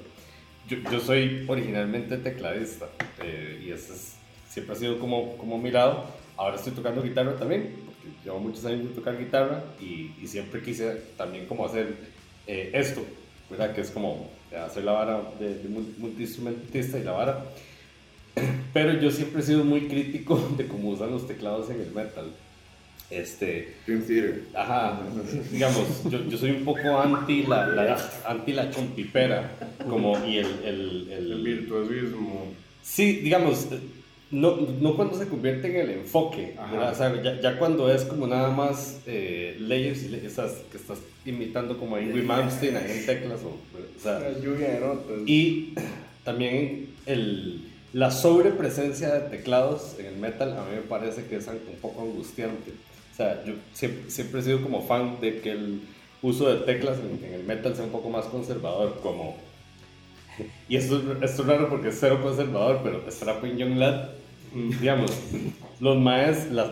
Yo, 0.68 0.76
yo 0.90 1.00
soy 1.00 1.44
originalmente 1.48 2.16
tecladista 2.18 2.88
eh, 3.22 3.62
y 3.66 3.70
ese 3.72 3.92
es, 3.94 4.14
siempre 4.48 4.74
ha 4.74 4.78
sido 4.78 4.98
como, 4.98 5.36
como 5.36 5.58
mi 5.58 5.70
lado. 5.70 6.04
Ahora 6.36 6.56
estoy 6.56 6.72
tocando 6.72 7.02
guitarra 7.02 7.36
también, 7.36 7.74
porque 7.84 8.08
llevo 8.24 8.38
muchos 8.38 8.64
años 8.64 8.82
de 8.88 8.94
tocar 8.94 9.18
guitarra 9.18 9.62
y, 9.80 10.12
y 10.20 10.26
siempre 10.26 10.62
quise 10.62 11.02
también 11.16 11.46
como 11.46 11.66
hacer 11.66 11.94
eh, 12.46 12.70
esto, 12.74 13.02
¿verdad? 13.50 13.74
Que 13.74 13.80
es 13.82 13.90
como 13.90 14.30
hacer 14.66 14.84
la 14.84 14.92
vara 14.92 15.20
de, 15.38 15.54
de 15.58 15.68
mul- 15.68 15.96
multiinstrumentista 15.98 16.98
y 16.98 17.02
la 17.04 17.12
vara. 17.12 17.44
Pero 18.72 18.98
yo 19.00 19.10
siempre 19.10 19.40
he 19.42 19.44
sido 19.44 19.64
muy 19.64 19.82
crítico 19.88 20.36
de 20.56 20.66
cómo 20.66 20.90
usan 20.90 21.10
los 21.10 21.26
teclados 21.26 21.68
en 21.70 21.80
el 21.80 21.90
metal. 21.90 22.32
Este, 23.12 23.74
Dream 23.86 24.02
Theater. 24.02 24.42
Ajá, 24.54 25.00
digamos, 25.50 25.84
yo, 26.10 26.24
yo 26.28 26.38
soy 26.38 26.50
un 26.52 26.64
poco 26.64 26.98
anti 26.98 27.42
la, 27.44 27.66
la, 27.66 28.10
anti 28.26 28.52
la 28.52 28.70
chompipera, 28.70 29.50
como, 29.88 30.18
y 30.26 30.38
el, 30.38 30.46
el, 30.64 31.08
el- 31.12 31.32
El 31.32 31.42
virtuosismo. 31.42 32.46
Sí, 32.82 33.16
digamos, 33.22 33.66
no, 34.30 34.56
no 34.80 34.96
cuando 34.96 35.16
se 35.18 35.28
convierte 35.28 35.68
en 35.68 35.76
el 35.76 35.90
enfoque. 35.98 36.54
O 36.90 36.94
sea, 36.94 37.22
ya, 37.22 37.38
ya 37.40 37.58
cuando 37.58 37.92
es 37.92 38.02
como 38.04 38.26
nada 38.26 38.48
más 38.50 39.00
eh, 39.06 39.56
layers 39.60 40.04
y 40.04 40.14
esas 40.24 40.52
que 40.70 40.78
estás 40.78 40.98
imitando 41.26 41.76
como 41.78 41.96
a 41.96 42.00
Ingrid 42.00 42.24
Malmsteen 42.24 42.76
ahí 42.76 42.90
en 42.98 43.06
teclas, 43.06 43.40
o, 43.42 43.48
o 43.48 44.02
sea, 44.02 44.20
La 44.20 44.32
lluvia 44.38 44.70
de 44.74 44.80
notas. 44.80 45.16
y 45.26 45.74
también 46.24 46.88
el, 47.06 47.68
la 47.92 48.10
sobrepresencia 48.10 49.12
de 49.12 49.20
teclados 49.36 49.96
en 49.98 50.06
el 50.06 50.16
metal 50.16 50.52
a 50.56 50.62
mí 50.64 50.76
me 50.76 50.80
parece 50.82 51.26
que 51.26 51.36
es 51.36 51.46
un 51.48 51.58
poco 51.82 52.02
angustiante. 52.02 52.72
O 53.12 53.14
sea, 53.16 53.44
yo 53.44 53.54
siempre, 53.72 54.10
siempre 54.10 54.40
he 54.40 54.42
sido 54.42 54.62
como 54.62 54.82
fan 54.82 55.20
de 55.20 55.40
que 55.40 55.52
el 55.52 55.82
uso 56.22 56.48
de 56.48 56.64
teclas 56.64 56.98
en, 56.98 57.24
en 57.24 57.34
el 57.34 57.44
metal 57.44 57.74
sea 57.76 57.84
un 57.84 57.90
poco 57.92 58.10
más 58.10 58.26
conservador, 58.26 59.00
como... 59.02 59.36
Y 60.68 60.76
esto, 60.76 61.02
es- 61.22 61.46
raro 61.46 61.68
porque 61.68 61.88
es 61.88 61.98
cero 62.00 62.20
conservador, 62.22 62.80
pero 62.82 63.02
Strapping 63.10 63.56
Young 63.56 63.76
Lad, 63.76 64.10
mm, 64.54 64.78
digamos, 64.80 65.10
los 65.80 65.96
maes, 65.98 66.50
las, 66.50 66.70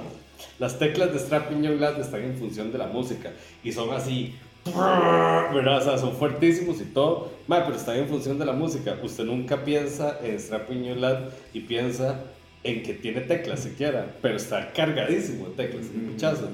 las 0.58 0.78
teclas 0.78 1.12
de 1.12 1.18
Strapping 1.18 1.62
Young 1.62 1.80
Lad 1.80 2.00
están 2.00 2.22
en 2.22 2.36
función 2.36 2.72
de 2.72 2.78
la 2.78 2.86
música 2.86 3.32
y 3.62 3.72
son 3.72 3.90
así, 3.92 4.34
¿verdad? 4.64 5.78
O 5.78 5.80
sea, 5.80 5.98
son 5.98 6.14
fuertísimos 6.16 6.80
y 6.80 6.84
todo, 6.84 7.32
mae, 7.46 7.62
pero 7.62 7.76
están 7.76 7.96
en 7.96 8.08
función 8.08 8.38
de 8.38 8.44
la 8.46 8.52
música. 8.52 8.98
Usted 9.02 9.24
nunca 9.24 9.64
piensa 9.64 10.18
en 10.22 10.38
Strapping 10.40 10.84
Young 10.84 10.98
Lad 11.00 11.18
y 11.52 11.60
piensa 11.60 12.24
en 12.62 12.82
que 12.82 12.94
tiene 12.94 13.22
teclas 13.22 13.60
siquiera, 13.60 14.14
pero 14.20 14.36
está 14.36 14.72
cargadísimo 14.72 15.48
de 15.48 15.54
teclas, 15.54 15.86
el 15.94 16.02
muchacho. 16.02 16.48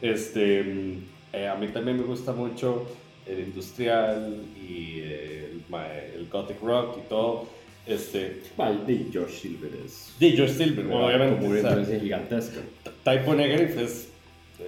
Este, 0.00 0.62
mm, 0.62 1.04
eh, 1.32 1.48
a 1.48 1.54
mí 1.54 1.68
también 1.68 1.98
me 1.98 2.04
gusta 2.04 2.32
mucho 2.32 2.86
el 3.26 3.40
industrial 3.40 4.44
y 4.60 5.00
el, 5.00 6.28
gothic 6.30 6.60
rock 6.62 6.98
y 7.04 7.08
todo. 7.08 7.46
Este, 7.86 8.42
Mae, 8.56 8.76
de 8.86 9.06
Josh 9.12 9.40
Silver 9.40 9.70
es 9.84 10.14
de 10.18 10.30
George 10.30 10.54
Silver, 10.54 10.86
obviamente. 10.86 11.36
como 11.36 11.48
o 11.48 11.50
una 11.50 11.60
sea, 11.60 11.70
influencia 11.70 12.00
gigantesca. 12.00 12.60
Typo 13.04 13.34
Negative 13.34 13.82
es, 13.82 14.08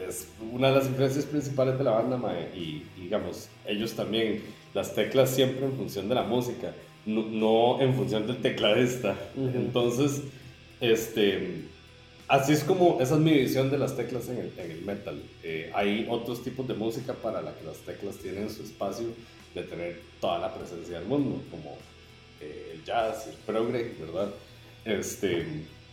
es 0.08 0.28
una 0.52 0.68
de 0.68 0.74
las 0.74 0.86
influencias 0.86 1.24
principales 1.24 1.78
de 1.78 1.84
la 1.84 1.92
banda, 1.92 2.16
mae, 2.16 2.48
y, 2.54 2.82
y 2.96 3.02
digamos, 3.02 3.48
ellos 3.66 3.92
también, 3.92 4.42
las 4.74 4.94
teclas 4.94 5.30
siempre 5.30 5.64
en 5.64 5.72
función 5.74 6.08
de 6.08 6.16
la 6.16 6.24
música, 6.24 6.72
no, 7.06 7.22
no 7.22 7.80
en 7.80 7.94
función 7.94 8.26
del 8.26 8.38
tecladista. 8.38 9.16
Entonces, 9.36 10.22
este, 10.80 11.62
así 12.28 12.52
es 12.52 12.64
como, 12.64 13.00
esa 13.00 13.14
es 13.14 13.20
mi 13.20 13.32
visión 13.32 13.70
de 13.70 13.78
las 13.78 13.96
teclas 13.96 14.28
en 14.28 14.38
el, 14.38 14.52
en 14.58 14.70
el 14.70 14.82
metal. 14.82 15.22
Eh, 15.42 15.70
hay 15.74 16.06
otros 16.08 16.42
tipos 16.42 16.66
de 16.66 16.74
música 16.74 17.14
para 17.14 17.42
la 17.42 17.54
que 17.54 17.64
las 17.64 17.78
teclas 17.78 18.16
tienen 18.16 18.50
su 18.50 18.62
espacio 18.62 19.06
de 19.54 19.62
tener 19.62 20.00
toda 20.20 20.38
la 20.38 20.54
presencia 20.54 20.98
del 20.98 21.08
mundo, 21.08 21.40
como 21.50 21.76
eh, 22.40 22.72
el 22.74 22.84
jazz, 22.84 23.28
el 23.28 23.36
progre, 23.46 23.94
¿verdad? 24.00 24.30
Este, 24.84 25.46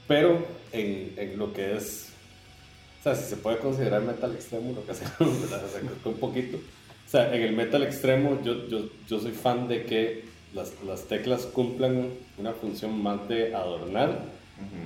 pero 0.07 0.45
en, 0.71 1.13
en 1.17 1.37
lo 1.37 1.53
que 1.53 1.77
es, 1.77 2.09
o 2.99 3.03
sea, 3.03 3.15
si 3.15 3.29
se 3.29 3.37
puede 3.37 3.59
considerar 3.59 4.01
metal 4.01 4.33
extremo, 4.33 4.73
lo 4.73 4.85
que 4.85 4.91
hacemos, 4.91 5.35
un 6.05 6.13
poquito. 6.15 6.57
O 6.57 7.09
sea, 7.09 7.33
en 7.35 7.41
el 7.41 7.55
metal 7.55 7.83
extremo 7.83 8.41
yo, 8.43 8.67
yo, 8.67 8.89
yo 9.07 9.19
soy 9.19 9.31
fan 9.31 9.67
de 9.67 9.85
que 9.85 10.25
las, 10.53 10.73
las 10.85 11.05
teclas 11.05 11.45
cumplan 11.45 12.09
una 12.37 12.53
función 12.53 13.01
más 13.01 13.27
de 13.27 13.53
adornar 13.55 14.19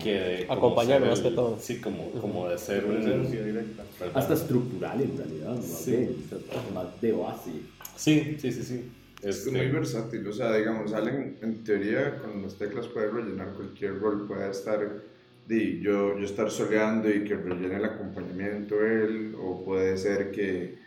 que 0.03 0.13
de... 0.13 0.45
Acompañar 0.49 1.01
más 1.01 1.19
que 1.21 1.31
todo. 1.31 1.57
Sí, 1.59 1.79
como, 1.79 2.11
como 2.21 2.49
de 2.49 2.57
ser. 2.57 2.85
Hasta 4.13 4.33
estructural 4.33 5.01
en 5.01 5.17
realidad, 5.17 5.49
¿no? 5.49 5.55
más, 5.55 5.65
Sí. 5.65 6.25
sea, 6.29 6.37
más 6.73 7.01
de 7.01 7.11
base. 7.11 7.51
Sí, 7.95 8.37
sí, 8.39 8.51
sí, 8.51 8.63
sí. 8.63 8.91
Es 9.21 9.37
Este, 9.37 9.51
muy 9.51 9.67
versátil, 9.71 10.27
o 10.27 10.33
sea, 10.33 10.55
digamos, 10.55 10.93
Allen 10.93 11.37
en 11.41 11.63
teoría 11.63 12.19
con 12.19 12.43
las 12.43 12.55
teclas 12.55 12.87
puede 12.87 13.09
rellenar 13.09 13.53
cualquier 13.53 13.97
rol, 13.99 14.27
puede 14.27 14.51
estar, 14.51 15.01
di, 15.47 15.79
yo, 15.81 16.19
yo 16.19 16.25
estar 16.25 16.51
soleando 16.51 17.09
y 17.09 17.23
que 17.23 17.35
rellene 17.35 17.77
el 17.77 17.85
acompañamiento 17.85 18.85
él, 18.85 19.33
o 19.41 19.63
puede 19.63 19.97
ser 19.97 20.31
que, 20.31 20.77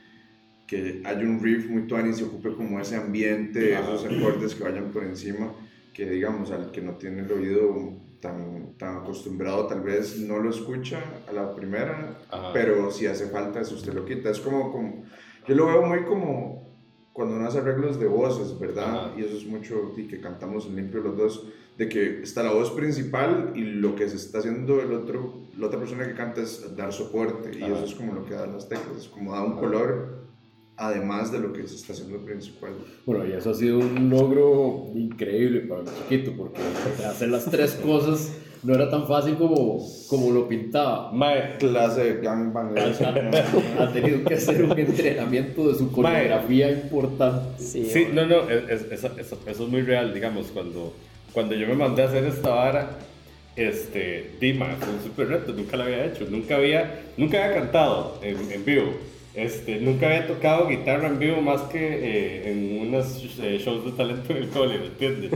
que 0.68 1.01
haya 1.05 1.22
un 1.22 1.42
riff 1.42 1.68
muy 1.68 1.87
tuani 1.88 2.11
y 2.11 2.12
se 2.14 2.24
ocupe 2.24 2.53
como 2.53 2.79
ese 2.79 2.96
ambiente, 2.96 3.74
Ajá. 3.74 3.94
esos 3.94 4.05
acordes 4.05 4.55
que 4.55 4.62
vayan 4.64 4.92
por 4.92 5.03
encima, 5.05 5.53
que 5.94 6.09
digamos, 6.09 6.51
al 6.53 6.70
que 6.70 6.83
no 6.83 6.92
tiene 6.92 7.22
el 7.22 7.33
oído 7.33 7.94
tan, 8.20 8.74
tan 8.78 8.98
acostumbrado 8.98 9.66
tal 9.66 9.81
vez 9.81 10.18
no 10.18 10.38
lo 10.38 10.50
escucha 10.50 11.02
a 11.28 11.33
la 11.33 11.54
primera, 11.54 12.18
Ajá. 12.31 12.52
pero 12.52 12.90
si 12.90 13.07
hace 13.07 13.28
falta 13.28 13.61
eso 13.61 13.74
usted 13.74 13.92
lo 13.94 14.04
quita, 14.04 14.31
es 14.31 14.40
como, 14.40 14.72
como 14.72 15.04
yo 15.46 15.54
lo 15.54 15.66
veo 15.66 15.83
muy 15.83 16.04
como 16.04 16.68
cuando 17.12 17.37
uno 17.37 17.46
hace 17.46 17.59
arreglos 17.59 17.98
de 17.98 18.07
voces, 18.07 18.59
¿verdad? 18.59 19.09
Ajá. 19.09 19.12
Y 19.16 19.22
eso 19.24 19.37
es 19.37 19.46
mucho 19.46 19.92
y 19.96 20.07
que 20.07 20.20
cantamos 20.20 20.66
en 20.66 20.76
limpio 20.76 21.00
los 21.00 21.16
dos, 21.16 21.46
de 21.76 21.88
que 21.88 22.22
está 22.22 22.42
la 22.42 22.52
voz 22.52 22.70
principal 22.72 23.52
y 23.54 23.62
lo 23.62 23.94
que 23.96 24.09
se 24.09 24.16
está 24.16 24.38
haciendo 24.38 24.81
el 24.81 24.92
otro, 24.92 25.35
la 25.57 25.66
otra 25.66 25.78
persona 25.78 26.07
que 26.07 26.14
canta 26.14 26.40
es 26.40 26.76
dar 26.76 26.92
soporte 26.92 27.57
y 27.57 27.62
Ajá. 27.62 27.74
eso 27.74 27.85
es 27.85 27.94
como 27.94 28.14
lo 28.14 28.24
que 28.24 28.35
dan 28.35 28.52
las 28.52 28.68
teclas, 28.68 28.96
es 28.98 29.09
como 29.09 29.33
da 29.33 29.42
un 29.42 29.57
color 29.57 30.27
además 30.78 31.32
de 31.32 31.40
lo 31.40 31.52
que 31.52 31.66
se 31.66 31.74
está 31.74 31.92
haciendo 31.92 32.18
principal. 32.24 32.70
Bueno, 33.04 33.26
y 33.26 33.32
eso 33.32 33.50
ha 33.50 33.54
sido 33.54 33.78
un 33.78 34.08
logro 34.08 34.86
increíble 34.94 35.60
para 35.62 35.82
mi 35.82 35.88
chiquito, 35.88 36.32
porque 36.36 36.60
hacer 37.04 37.28
las 37.30 37.44
tres 37.46 37.72
cosas 37.74 38.32
no 38.62 38.74
era 38.74 38.88
tan 38.90 39.06
fácil 39.06 39.34
como, 39.36 39.84
como 40.08 40.30
lo 40.32 40.48
pintaba. 40.48 41.12
Mae, 41.12 41.56
Clase 41.58 42.14
de 42.14 42.20
gangbang. 42.20 42.74
Ha 43.78 43.92
tenido 43.92 44.24
que 44.24 44.34
hacer 44.34 44.62
un 44.64 44.78
entrenamiento 44.78 45.68
de 45.68 45.74
su 45.78 45.90
coreografía 45.92 46.70
importante. 46.70 47.62
Sí, 47.62 47.84
Sí, 47.84 48.06
mae. 48.06 48.14
no, 48.14 48.26
no, 48.26 48.50
es- 48.50 48.68
es- 48.70 48.92
eso, 48.92 49.10
eso- 49.18 49.38
eso 49.46 49.64
es 49.64 49.70
muy 49.70 49.82
real, 49.82 50.14
digamos, 50.14 50.46
cuando, 50.48 50.92
cuando 51.32 51.54
yo 51.54 51.66
me 51.68 51.74
mandé 51.74 52.02
a 52.02 52.06
hacer 52.06 52.24
esta 52.24 52.50
vara, 52.50 52.90
este, 53.56 54.30
Dima, 54.40 54.76
fue 54.78 54.94
un 54.94 55.02
super 55.02 55.28
reto, 55.28 55.52
nunca 55.52 55.76
lo 55.76 55.84
había 55.84 56.04
hecho, 56.06 56.24
nunca 56.30 56.56
había, 56.56 57.00
nunca 57.16 57.44
había 57.44 57.58
cantado 57.60 58.18
en, 58.22 58.36
en 58.52 58.64
vivo, 58.64 58.92
este, 59.34 59.76
nunca 59.80 60.06
había 60.06 60.26
tocado 60.26 60.68
guitarra 60.68 61.08
en 61.08 61.18
vivo 61.18 61.40
más 61.40 61.62
que 61.62 61.78
eh, 61.78 62.50
en 62.50 62.88
unos 62.88 63.24
eh, 63.40 63.58
shows 63.62 63.84
de 63.84 63.92
talento 63.92 64.32
en 64.32 64.38
el 64.38 64.48
cole, 64.48 64.78
¿me 64.78 64.86
entiendes? 64.86 65.32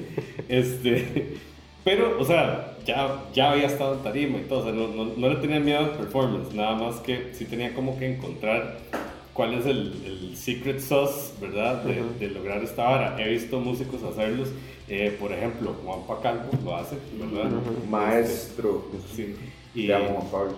Este, 0.49 1.35
pero, 1.85 2.19
o 2.21 2.25
sea, 2.25 2.77
ya, 2.85 3.25
ya 3.33 3.53
había 3.53 3.67
estado 3.67 3.95
en 3.95 4.03
tarima 4.03 4.39
y 4.39 4.43
todo, 4.43 4.61
o 4.61 4.63
sea, 4.65 4.73
no, 4.73 4.89
no, 4.89 5.13
no 5.17 5.29
le 5.29 5.37
tenía 5.37 5.61
miedo 5.61 5.79
al 5.81 5.91
performance, 5.93 6.53
nada 6.55 6.75
más 6.75 6.97
que 7.01 7.33
sí 7.33 7.45
tenía 7.45 7.75
como 7.75 7.99
que 7.99 8.13
encontrar 8.15 8.79
cuál 9.33 9.55
es 9.55 9.67
el, 9.67 9.93
el 10.05 10.37
secret 10.37 10.79
sauce, 10.81 11.33
¿verdad? 11.41 11.83
De, 11.85 12.01
Ujú. 12.01 12.19
de 12.19 12.29
lograr 12.31 12.63
esta 12.63 12.85
vara. 12.85 13.17
He 13.19 13.29
visto 13.31 13.61
músicos 13.61 14.03
hacerlos, 14.03 14.49
eh, 14.89 15.17
por 15.19 15.33
ejemplo, 15.33 15.75
Juan 15.85 16.07
Pacalvo 16.07 16.51
lo 16.65 16.77
hace, 16.77 16.97
¿verdad? 17.19 17.51
Ujú. 17.53 17.87
Maestro. 17.89 18.87
Sí. 19.15 19.35
Y, 19.75 19.87
Te 19.87 19.95
amo, 19.95 20.29
Pablo. 20.31 20.57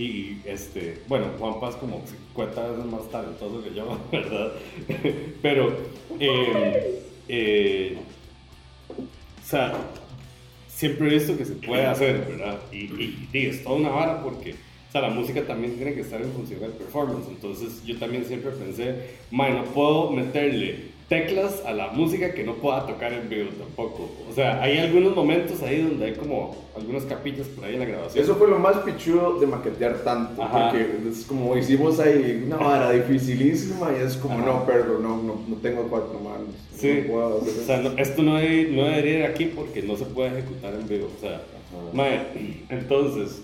Y 0.00 0.40
este, 0.46 1.02
bueno, 1.08 1.26
Juanpa 1.38 1.68
es 1.68 1.76
como 1.76 2.02
50 2.32 2.68
veces 2.68 2.84
más 2.86 3.10
talentoso 3.10 3.62
que 3.62 3.74
yo, 3.74 3.98
¿verdad? 4.12 4.52
Pero, 5.42 5.76
eh, 6.18 7.02
eh, 7.28 7.98
o 8.88 9.46
sea, 9.46 9.74
siempre 10.68 11.08
he 11.08 11.18
visto 11.18 11.36
que 11.36 11.44
se 11.44 11.52
puede 11.52 11.84
hacer, 11.84 12.24
¿verdad? 12.26 12.58
Y, 12.72 12.76
y, 12.76 13.28
y 13.30 13.46
es 13.46 13.62
toda 13.62 13.76
una 13.76 13.90
vara 13.90 14.22
porque, 14.22 14.52
o 14.52 14.92
sea, 14.92 15.02
la 15.02 15.10
música 15.10 15.42
también 15.42 15.76
tiene 15.76 15.92
que 15.92 16.00
estar 16.00 16.22
en 16.22 16.32
función 16.32 16.60
del 16.60 16.72
performance. 16.72 17.28
Entonces, 17.28 17.84
yo 17.84 17.98
también 17.98 18.24
siempre 18.24 18.52
pensé, 18.52 19.18
man, 19.30 19.54
no 19.54 19.64
puedo 19.64 20.12
meterle 20.12 20.89
teclas 21.10 21.64
a 21.66 21.72
la 21.72 21.88
música 21.88 22.32
que 22.32 22.44
no 22.44 22.54
pueda 22.54 22.86
tocar 22.86 23.12
en 23.12 23.28
vivo 23.28 23.50
tampoco. 23.58 24.08
O 24.30 24.32
sea, 24.32 24.62
hay 24.62 24.78
algunos 24.78 25.12
momentos 25.16 25.60
ahí 25.60 25.82
donde 25.82 26.06
hay 26.06 26.14
como 26.14 26.54
algunas 26.76 27.02
capillas 27.02 27.48
por 27.48 27.64
ahí 27.64 27.74
en 27.74 27.80
la 27.80 27.86
grabación. 27.86 28.22
Eso 28.24 28.36
fue 28.36 28.48
lo 28.48 28.60
más 28.60 28.76
pichudo 28.78 29.40
de 29.40 29.46
maquetear 29.48 30.04
tanto, 30.04 30.40
Ajá. 30.40 30.70
porque 30.70 30.86
es 31.10 31.24
como 31.24 31.56
hicimos 31.56 31.98
ahí 31.98 32.44
una 32.46 32.56
vara 32.58 32.92
dificilísima 32.92 33.90
y 33.92 34.04
es 34.06 34.16
como, 34.18 34.34
Ajá. 34.38 34.46
no, 34.46 34.64
perro, 34.64 35.00
no, 35.00 35.20
no, 35.20 35.40
no 35.48 35.56
tengo 35.56 35.82
cuatro 35.88 36.20
manos. 36.20 36.54
Sí. 36.76 37.00
No 37.06 37.12
puedo 37.12 37.42
hacer 37.42 37.54
O 37.60 37.66
sea, 37.66 37.76
no- 37.80 37.98
esto 37.98 38.22
no, 38.22 38.36
hay- 38.36 38.70
no 38.70 38.84
debería 38.84 39.18
ir 39.18 39.24
aquí 39.24 39.46
porque 39.46 39.82
no 39.82 39.96
se 39.96 40.04
puede 40.04 40.38
ejecutar 40.38 40.74
en 40.74 40.88
vivo. 40.88 41.08
O 41.18 41.20
sea, 41.20 41.42
mae, 41.92 42.20
entonces, 42.68 43.42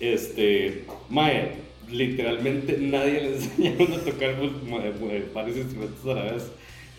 este, 0.00 0.84
mae, 1.10 1.52
literalmente 1.92 2.78
nadie 2.78 3.20
le 3.20 3.28
enseña 3.36 3.96
a 3.96 4.04
tocar 4.04 4.36
mul- 4.40 4.62
mae, 4.68 4.92
mae, 5.00 5.24
varios 5.34 5.56
instrumentos 5.56 6.04
a 6.06 6.14
la 6.14 6.32
vez. 6.32 6.50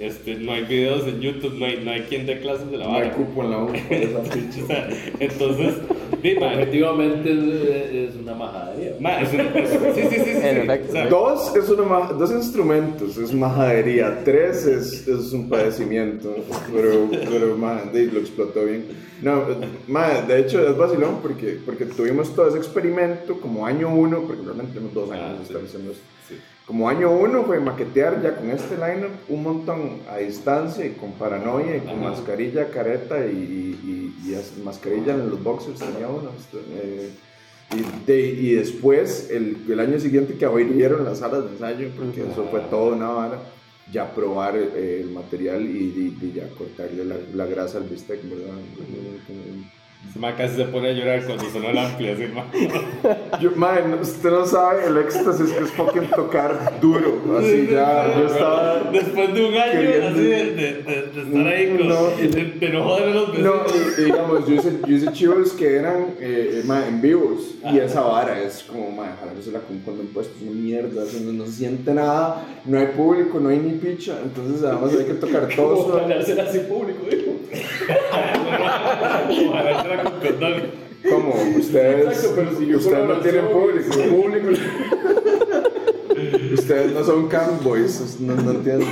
Este, 0.02 0.34
no 0.36 0.52
hay 0.54 0.64
videos 0.66 1.06
en 1.08 1.22
YouTube, 1.22 1.54
no 1.60 1.66
hay, 1.66 1.80
no 1.86 1.92
hay 1.92 2.02
quien 2.02 2.26
dé 2.26 2.40
clases 2.40 2.72
de 2.72 2.78
la 2.78 2.88
No 2.88 2.96
hay 2.96 3.10
cupo 3.12 3.44
en 3.44 3.52
la 3.52 3.58
U 3.60 3.70
entonces, 5.20 5.76
di, 6.24 6.36
mae, 6.40 6.56
Objetivamente 6.56 7.32
es, 7.32 8.10
es 8.10 8.16
una 8.16 8.34
majadería. 8.34 8.96
es 9.22 9.34
un- 9.34 9.40
es- 9.42 9.70
sí, 9.96 10.02
sí, 10.10 10.16
sí, 10.16 10.24
sí, 10.26 10.32
En 10.44 10.56
sí. 10.56 10.62
efecto. 10.64 10.90
O 10.90 10.92
sea, 10.92 11.08
Dos, 11.08 11.56
es 11.56 11.70
una 11.70 11.84
ma- 11.84 12.12
dos 12.14 12.32
instrumentos, 12.32 13.18
es 13.18 13.32
majadería. 13.34 14.24
Tres 14.24 14.66
es, 14.66 15.08
es 15.08 15.34
un 15.34 15.48
padecimiento. 15.50 16.36
Pero, 16.74 17.08
pero 17.12 17.56
de- 17.94 18.06
lo 18.08 18.20
explotó 18.20 18.66
bien. 18.66 18.86
No, 19.22 19.44
man, 19.88 20.28
de 20.28 20.40
hecho 20.40 20.68
es 20.68 20.76
vacilón 20.76 21.20
porque, 21.22 21.60
porque 21.64 21.86
tuvimos 21.86 22.34
todo 22.36 22.48
ese 22.48 22.58
experimento 22.58 23.40
como 23.40 23.68
año 23.68 23.94
uno, 23.94 24.22
porque 24.26 24.42
realmente 24.44 24.74
tenemos 24.74 24.96
dos 24.96 25.12
años 25.12 25.26
Ah, 25.28 25.32
de 25.34 25.38
sí. 25.38 25.44
estar 25.54 25.62
haciendo 25.64 25.92
esto. 25.92 26.04
Como 26.72 26.88
año 26.88 27.12
uno 27.12 27.44
fue 27.44 27.60
maquetear 27.60 28.22
ya 28.24 28.34
con 28.38 28.50
este 28.50 28.76
lineup 28.76 29.12
un 29.28 29.44
montón 29.44 30.00
a 30.10 30.20
distancia 30.20 30.86
y 30.86 30.92
con 30.92 31.12
paranoia 31.12 31.76
y 31.76 31.82
con 31.82 32.02
mascarilla, 32.02 32.70
careta 32.70 33.26
y, 33.26 33.76
y, 34.24 34.30
y 34.30 34.36
as- 34.36 34.58
mascarilla 34.64 35.16
en 35.16 35.30
los 35.30 35.44
boxers 35.44 35.80
tenía 35.80 36.08
uno. 36.08 36.32
este, 36.40 36.60
eh, 36.82 37.10
y, 37.76 38.06
de- 38.08 38.30
y 38.30 38.54
después, 38.54 39.30
el, 39.32 39.58
el 39.70 39.80
año 39.82 40.00
siguiente 40.00 40.36
que 40.36 40.46
abrieron 40.46 41.04
las 41.04 41.18
salas 41.20 41.44
de 41.44 41.50
ensayo, 41.52 41.90
porque 41.94 42.22
eso 42.22 42.48
fue 42.50 42.62
todo 42.70 42.94
una 42.96 43.10
vara, 43.10 43.40
ya 43.92 44.10
probar 44.16 44.56
eh, 44.56 45.02
el 45.04 45.10
material 45.12 45.64
y, 45.64 45.78
y- 45.78 46.18
y 46.26 46.32
ya 46.34 46.48
cortarle 46.58 47.04
la, 47.04 47.18
la 47.34 47.46
grasa 47.48 47.80
al 47.80 47.84
bistec, 47.84 48.22
¿verdad? 48.30 48.54
Mae 50.20 50.36
casi 50.36 50.56
se 50.58 50.66
pone 50.66 50.90
a 50.90 50.92
llorar 50.94 51.24
cuando 51.26 51.46
sonó 51.50 51.70
el 51.70 51.78
amplia, 51.78 52.14
así, 52.14 52.24
mae. 52.34 53.40
Yo, 53.40 53.52
man, 53.56 53.98
usted 54.02 54.30
no 54.30 54.46
sabe 54.46 54.86
el 54.88 54.98
éxtasis 54.98 55.52
que 55.52 55.64
es 55.64 55.72
fucking 55.72 56.10
tocar 56.10 56.80
duro, 56.82 57.38
así 57.40 57.70
ya, 57.72 58.14
yo 58.18 58.26
estaba... 58.28 58.90
Después 58.92 59.34
de 59.34 59.46
un 59.46 59.54
año 59.56 59.72
queriendo- 59.72 60.08
así 60.10 60.22
de, 60.24 60.46
de, 60.46 60.54
de- 60.54 61.02
de 61.14 61.22
estar 61.22 61.48
ahí 61.48 61.78
con, 61.78 61.88
No, 61.88 62.10
y- 62.22 62.28
de, 62.28 62.44
de 62.44 62.70
no 62.70 62.84
joder 62.84 63.16
los 63.16 63.40
No, 63.40 63.64
vecinos. 63.64 63.98
digamos, 63.98 64.48
yo 64.48 64.56
hice, 64.56 64.74
yo 64.86 64.96
hice 64.98 65.12
chivos 65.14 65.54
que 65.54 65.76
eran 65.78 66.08
eh, 66.20 66.62
ma, 66.66 66.86
en 66.88 67.00
vivos 67.02 67.56
y 67.72 67.78
esa 67.80 68.02
vara 68.02 68.38
es 68.42 68.64
como, 68.64 68.92
ma, 68.92 69.16
jalarse 69.20 69.50
la 69.52 69.60
con 69.60 69.80
cuando 69.80 70.04
impuestos, 70.04 70.36
una 70.42 70.52
mierda, 70.52 71.04
no, 71.24 71.32
no 71.32 71.46
se 71.46 71.52
siente 71.54 71.94
nada, 71.94 72.46
no 72.66 72.78
hay 72.78 72.88
público, 72.88 73.40
no 73.40 73.48
hay 73.50 73.60
ni 73.60 73.74
picha, 73.78 74.18
entonces 74.22 74.62
además 74.64 74.92
hay 74.94 75.06
que 75.06 75.14
tocar 75.14 75.48
todo 75.56 75.74
¿Cómo 75.76 75.86
suave. 75.88 76.02
hablársela 76.04 76.44
así 76.44 76.60
público? 76.60 77.00
Ojalá 79.50 80.04
con 80.04 80.20
condón. 80.20 80.82
¿Cómo? 81.10 81.34
Ustedes, 81.58 82.06
Exacto, 82.08 82.34
pero 82.36 82.58
si 82.60 82.68
yo 82.68 82.78
ustedes 82.78 83.08
no 83.08 83.16
tienen 83.18 83.46
público. 83.48 84.50
Ustedes 86.54 86.92
no 86.92 87.04
son 87.04 87.28
camboys, 87.28 88.18
no, 88.20 88.36
no 88.36 88.52
entienden. 88.52 88.88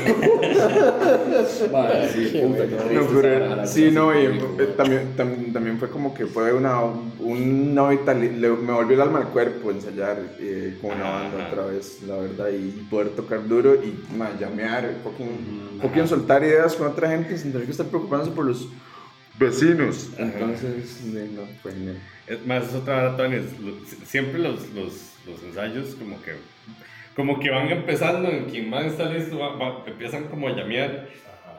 Madre, 1.72 2.10
sí, 2.10 2.42
puta, 2.42 2.64
No, 2.92 3.08
pero, 3.22 3.68
sí, 3.68 3.84
y 3.84 3.96
eh, 3.96 4.74
también, 4.76 5.14
tam- 5.16 5.54
también 5.54 5.78
fue 5.78 5.90
como 5.90 6.14
que 6.14 6.26
fue 6.26 6.54
una, 6.54 6.80
una 7.20 7.90
vitalidad, 7.90 8.52
me 8.58 8.74
volvió 8.74 8.96
el 8.96 9.02
alma 9.02 9.20
al 9.20 9.28
cuerpo 9.28 9.72
ensayar 9.72 10.18
eh, 10.40 10.78
con 10.82 10.92
una 10.92 11.04
banda 11.12 11.38
Ajá. 11.40 11.48
otra 11.52 11.66
vez, 11.66 12.00
la 12.08 12.16
verdad, 12.18 12.48
y 12.50 12.72
poder 12.90 13.10
tocar 13.10 13.48
duro 13.48 13.76
y 13.76 13.94
llamear, 14.40 14.96
fucking, 15.04 15.80
fucking 15.82 16.08
soltar 16.08 16.44
ideas 16.44 16.76
con 16.76 16.88
otra 16.88 17.10
gente 17.10 17.38
sin 17.38 17.52
tener 17.52 17.66
que 17.66 17.72
estar 17.72 17.86
preocupándose 17.88 18.32
por 18.32 18.46
los 18.46 18.68
vecinos. 19.40 20.12
Entonces, 20.18 21.02
no, 21.06 21.46
fue 21.62 21.72
genial. 21.74 21.98
Es 22.28 22.46
más, 22.46 22.66
es 22.68 22.76
otra 22.76 23.16
lo- 23.60 23.86
siempre 24.06 24.40
los, 24.40 24.70
los, 24.74 25.14
los 25.26 25.44
ensayos 25.44 25.96
como 25.96 26.22
que, 26.22 26.34
como 27.16 27.40
que 27.40 27.50
van 27.50 27.70
empezando, 27.70 28.30
en 28.30 28.46
quien 28.46 28.70
más 28.70 28.86
está 28.86 29.12
listo, 29.12 29.40
va- 29.40 29.56
va- 29.56 29.84
empiezan 29.88 30.26
como 30.26 30.48
a 30.48 30.56
llamear. 30.56 31.08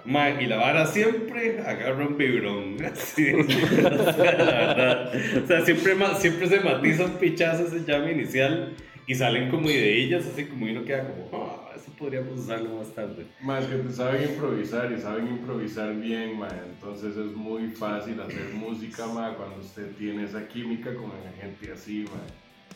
Ma, 0.05 0.31
y 0.31 0.47
la 0.47 0.57
vara 0.57 0.87
siempre 0.87 1.61
agarra 1.61 2.07
un 2.07 2.16
vibrón. 2.16 2.77
Sí. 2.95 3.33
O 3.35 3.45
sea, 3.45 4.33
la 4.38 4.75
verdad. 4.75 5.12
O 5.43 5.47
sea, 5.47 5.64
siempre, 5.64 5.95
siempre 6.19 6.47
se 6.49 6.61
matiza 6.61 7.05
un 7.05 7.12
pichazo 7.19 7.66
ese 7.66 7.85
llame 7.85 8.12
inicial 8.12 8.75
y 9.07 9.14
salen 9.14 9.51
como 9.51 9.69
ideillas, 9.69 10.25
así 10.27 10.45
como 10.47 10.66
y 10.66 10.71
uno 10.71 10.85
queda 10.85 11.07
como, 11.07 11.31
ah, 11.45 11.70
podríamos 12.01 12.39
usarlo 12.41 12.77
más 12.77 12.89
tarde. 12.95 13.27
Más 13.43 13.65
que 13.67 13.77
te 13.77 13.93
saben 13.93 14.31
improvisar 14.33 14.91
y 14.91 15.01
saben 15.01 15.29
improvisar 15.29 15.95
bien, 15.95 16.39
ma. 16.39 16.49
Entonces 16.67 17.17
es 17.17 17.37
muy 17.37 17.69
fácil 17.69 18.19
hacer 18.21 18.53
música, 18.55 19.07
ma, 19.07 19.35
cuando 19.37 19.61
usted 19.61 19.95
tiene 19.97 20.25
esa 20.25 20.49
química 20.49 20.95
con 20.95 21.11
la 21.11 21.33
gente 21.41 21.71
así, 21.73 22.05
ma. 22.05 22.21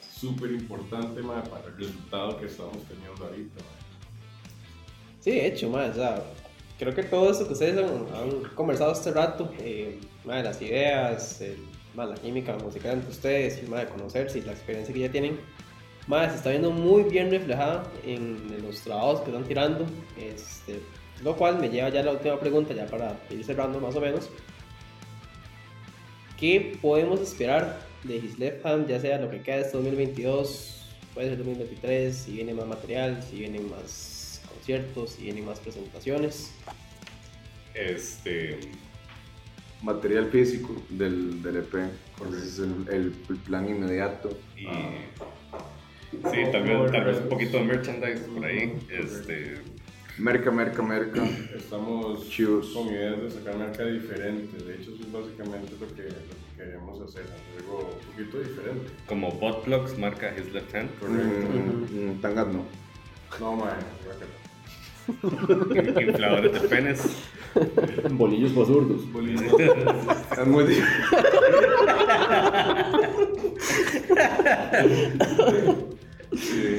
Súper 0.01 0.53
importante, 0.53 1.23
ma, 1.23 1.43
para 1.43 1.67
el 1.67 1.77
resultado 1.77 2.39
que 2.39 2.47
estamos 2.47 2.77
teniendo 2.87 3.25
ahorita, 3.25 3.61
ma. 3.61 3.85
Sí, 5.21 5.31
de 5.31 5.47
hecho, 5.47 5.71
más, 5.71 5.91
o 5.91 5.95
sea, 5.95 6.23
creo 6.79 6.95
que 6.95 7.03
todo 7.05 7.31
eso 7.31 7.47
que 7.47 7.55
ustedes 7.55 7.79
han, 7.79 8.07
han 8.15 8.55
conversado 8.55 8.93
este 8.93 9.11
rato, 9.11 9.51
eh, 9.59 9.99
ma, 10.25 10.43
las 10.43 10.61
ideas, 10.61 11.41
el- 11.41 11.65
ma, 11.97 12.05
la 12.05 12.15
química 12.17 12.57
musical 12.59 12.95
entre 12.95 13.11
ustedes, 13.11 13.63
y 13.63 13.67
ma, 13.69 13.79
de 13.81 13.87
conocerse 13.87 14.39
y 14.39 14.43
la 14.43 14.53
experiencia 14.53 14.93
que 14.93 15.01
ya 15.01 15.11
tienen, 15.11 15.39
ma, 16.07 16.29
se 16.29 16.37
está 16.37 16.51
viendo 16.51 16.71
muy 16.71 17.05
bien 17.05 17.31
reflejada 17.31 17.91
en, 18.05 18.63
los 18.63 18.81
trabajos 18.81 19.21
que 19.21 19.31
están 19.31 19.45
tirando, 19.45 19.87
este, 20.19 20.81
lo 21.23 21.37
cual 21.37 21.59
me 21.59 21.69
lleva 21.69 21.89
ya 21.89 22.01
a 22.01 22.05
la 22.05 22.13
última 22.13 22.39
pregunta, 22.39 22.75
ya 22.75 22.87
para 22.87 23.19
ir 23.31 23.45
cerrando 23.45 23.81
más 23.81 23.95
o 23.95 24.01
menos. 24.01 24.31
¿Qué 26.39 26.77
podemos 26.83 27.21
esperar 27.21 27.81
de 28.03 28.17
His 28.17 28.39
Left 28.39 28.67
Hand, 28.67 28.89
ya 28.89 29.01
sea 29.01 29.19
lo 29.19 29.31
que 29.31 29.41
queda 29.41 29.57
de 29.57 29.63
este 29.63 29.77
2022, 29.77 30.83
puede 31.15 31.29
ser 31.29 31.39
2023, 31.39 32.15
si 32.15 32.33
viene 32.33 32.55
más 32.55 32.67
material, 32.67 33.23
si 33.23 33.39
vienen 33.39 33.71
más 33.71 34.43
conciertos, 34.49 35.11
si 35.11 35.23
vienen 35.25 35.47
más 35.47 35.61
presentaciones? 35.61 36.53
Este, 37.75 38.61
Material 39.83 40.31
físico 40.31 40.75
del, 40.89 41.43
del 41.43 41.57
EP, 41.57 41.75
ese 41.75 42.47
es 42.47 42.59
el, 42.59 42.89
el 42.91 43.11
plan 43.41 43.69
inmediato. 43.69 44.31
y 44.57 44.67
Ah. 44.67 45.34
Sí, 46.33 46.53
también 46.53 46.87
tal 46.91 47.05
vez 47.05 47.19
un 47.19 47.29
poquito 47.29 47.59
de 47.59 47.65
merchandise 47.65 48.21
por 48.35 48.45
ahí. 48.45 48.79
Este, 48.91 49.59
Merca, 50.17 50.53
merca, 50.53 50.81
merca. 50.81 51.25
Estamos 51.57 52.21
con 52.73 52.87
ideas 52.87 53.21
de 53.21 53.31
sacar 53.33 53.57
marca 53.59 53.85
diferente. 53.85 54.65
De 54.65 54.75
hecho, 54.75 54.93
eso 54.93 55.03
es 55.03 55.13
básicamente 55.13 55.73
lo 55.73 55.89
que, 55.89 56.03
lo 56.03 56.09
que 56.09 56.57
queremos 56.57 57.01
hacer. 57.03 57.25
Algo 57.59 57.99
un 57.99 58.13
poquito 58.13 58.39
diferente. 58.39 58.93
como 59.09 59.33
Botplugs 59.33 59.99
marca 59.99 60.33
His 60.39 60.53
Left 60.53 60.73
Hand. 60.73 60.89
Mm, 61.03 62.11
mm, 62.11 62.21
tangas 62.21 62.47
no. 62.47 62.65
No, 63.41 63.57
ma. 63.57 63.77
infladores 66.01 66.53
de 66.53 66.61
penes. 66.69 67.03
Bolillos 68.13 68.53
para 68.53 68.67
zurdos. 68.67 69.03
Es 70.39 70.47
muy 70.47 70.65
difícil. 70.65 70.87
Sí. 76.33 76.79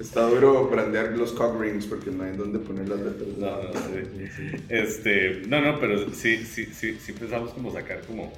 Está 0.00 0.22
duro 0.22 0.68
brandear 0.68 1.10
los 1.16 1.32
cock 1.32 1.60
rings 1.60 1.86
porque 1.86 2.10
no 2.10 2.24
hay 2.24 2.36
donde 2.36 2.58
poner 2.60 2.88
las 2.88 3.00
letras. 3.00 3.28
No, 3.36 3.62
no, 3.62 3.72
sí. 3.72 4.56
Este, 4.68 5.42
no, 5.48 5.60
no, 5.60 5.80
pero 5.80 6.12
sí, 6.14 6.38
sí, 6.44 6.66
sí, 6.66 6.98
sí 7.00 7.12
pensamos 7.12 7.52
como 7.52 7.72
sacar 7.72 8.02
como 8.02 8.32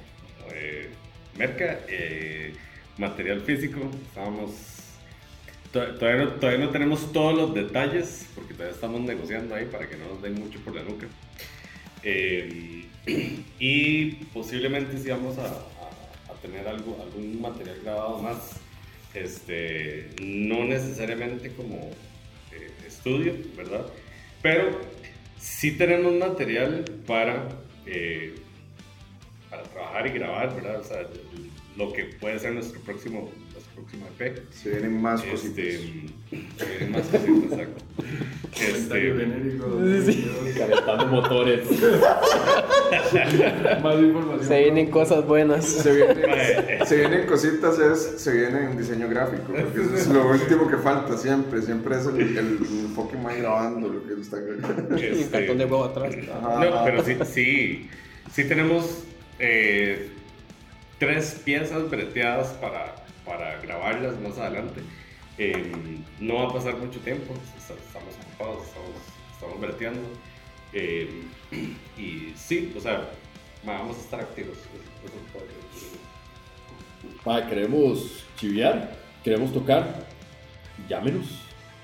eh, 0.53 0.89
merca, 1.37 1.79
eh, 1.87 2.53
material 2.97 3.41
físico. 3.41 3.79
Estábamos 4.09 4.51
to- 5.71 5.95
todavía, 5.95 6.25
no, 6.25 6.31
todavía 6.33 6.65
no 6.65 6.71
tenemos 6.71 7.11
todos 7.13 7.35
los 7.37 7.53
detalles, 7.53 8.25
porque 8.35 8.53
todavía 8.53 8.73
estamos 8.75 9.01
negociando 9.01 9.53
ahí 9.55 9.65
para 9.65 9.87
que 9.87 9.97
no 9.97 10.07
nos 10.07 10.21
den 10.21 10.33
mucho 10.35 10.59
por 10.61 10.75
la 10.75 10.83
nuca. 10.83 11.07
Eh, 12.03 12.85
y 13.59 14.11
posiblemente 14.33 14.97
sí 14.97 15.09
vamos 15.09 15.37
a, 15.37 15.45
a- 15.45 16.31
a 16.31 16.41
tener 16.41 16.67
algo, 16.67 16.97
algún 17.03 17.39
material 17.41 17.79
grabado 17.83 18.17
más. 18.19 18.37
Este, 19.13 20.09
no 20.21 20.63
necesariamente 20.63 21.51
como 21.51 21.91
eh, 22.51 22.71
estudio, 22.87 23.35
¿verdad? 23.57 23.85
Pero 24.41 24.79
sí 25.37 25.71
tenemos 25.71 26.13
material 26.13 26.85
para, 27.05 27.49
eh, 27.85 28.35
para 29.49 29.63
trabajar 29.63 30.07
y 30.07 30.11
grabar, 30.11 30.55
¿verdad? 30.55 30.79
O 30.79 30.83
sea, 30.83 31.07
lo 31.77 31.93
que 31.93 32.05
puede 32.19 32.37
ser 32.39 32.53
nuestro 32.53 32.79
próximo, 32.81 33.29
nuestro 33.53 33.73
próximo 33.75 34.05
EP. 34.19 34.37
Se 34.51 34.69
vienen 34.71 35.01
más 35.01 35.21
Este, 35.23 35.31
cositas. 35.31 35.65
se 36.57 36.65
vienen 36.69 36.91
más 36.91 37.01
cositas, 37.07 37.51
exacto. 37.51 37.83
Comentario 38.53 39.13
Este, 39.13 39.25
genérico. 39.25 40.57
Calentando 40.57 41.05
motores. 41.07 41.61
Más 43.81 43.95
información. 43.99 44.47
Se 44.47 44.59
vienen 44.63 44.91
cosas 44.91 45.25
buenas. 45.25 45.65
Se 45.65 45.93
vienen, 45.95 46.17
se 46.85 46.95
vienen 46.97 47.25
cositas, 47.25 47.79
es, 47.79 48.21
se 48.21 48.33
viene 48.33 48.65
en 48.65 48.77
diseño 48.77 49.07
gráfico, 49.07 49.43
porque 49.47 49.81
eso 49.81 49.95
es 49.95 50.07
lo 50.07 50.29
último 50.29 50.67
que 50.69 50.77
falta 50.77 51.17
siempre, 51.17 51.61
siempre 51.61 51.95
es 51.97 52.05
el, 52.07 52.19
el 52.19 52.57
enfoque 52.85 53.17
más 53.17 53.37
grabando 53.37 53.87
lo 53.87 54.03
que 54.05 54.21
está 54.21 54.37
Y 54.39 54.41
un 54.41 55.19
este, 55.19 55.29
cartón 55.31 55.57
de 55.57 55.65
huevo 55.65 55.85
atrás. 55.85 56.13
Ajá. 56.33 56.65
No, 56.65 56.83
pero 56.85 57.03
sí, 57.03 57.15
sí, 57.25 57.89
sí 58.33 58.43
tenemos 58.43 59.03
eh, 59.39 60.09
tres 61.01 61.41
piezas 61.43 61.89
breteadas 61.89 62.49
para, 62.61 62.93
para 63.25 63.59
grabarlas 63.59 64.19
más 64.19 64.37
adelante. 64.37 64.81
Eh, 65.39 65.71
no 66.19 66.35
va 66.35 66.49
a 66.49 66.53
pasar 66.53 66.77
mucho 66.77 66.99
tiempo, 66.99 67.33
est- 67.33 67.71
estamos 67.71 68.13
ocupados, 68.23 68.67
estamos, 68.67 69.01
estamos 69.33 69.59
breteando. 69.61 70.07
Eh, 70.73 71.23
y 71.97 72.33
sí, 72.35 72.71
o 72.77 72.79
sea, 72.79 73.09
vamos 73.65 73.97
a 73.97 73.99
estar 74.01 74.19
activos. 74.19 74.57
queremos 77.49 78.23
chiviar, 78.37 78.95
queremos 79.23 79.51
tocar. 79.51 80.05
Llámenos. 80.87 81.40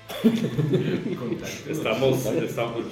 Estamos, 1.68 2.24
estamos, 2.26 2.84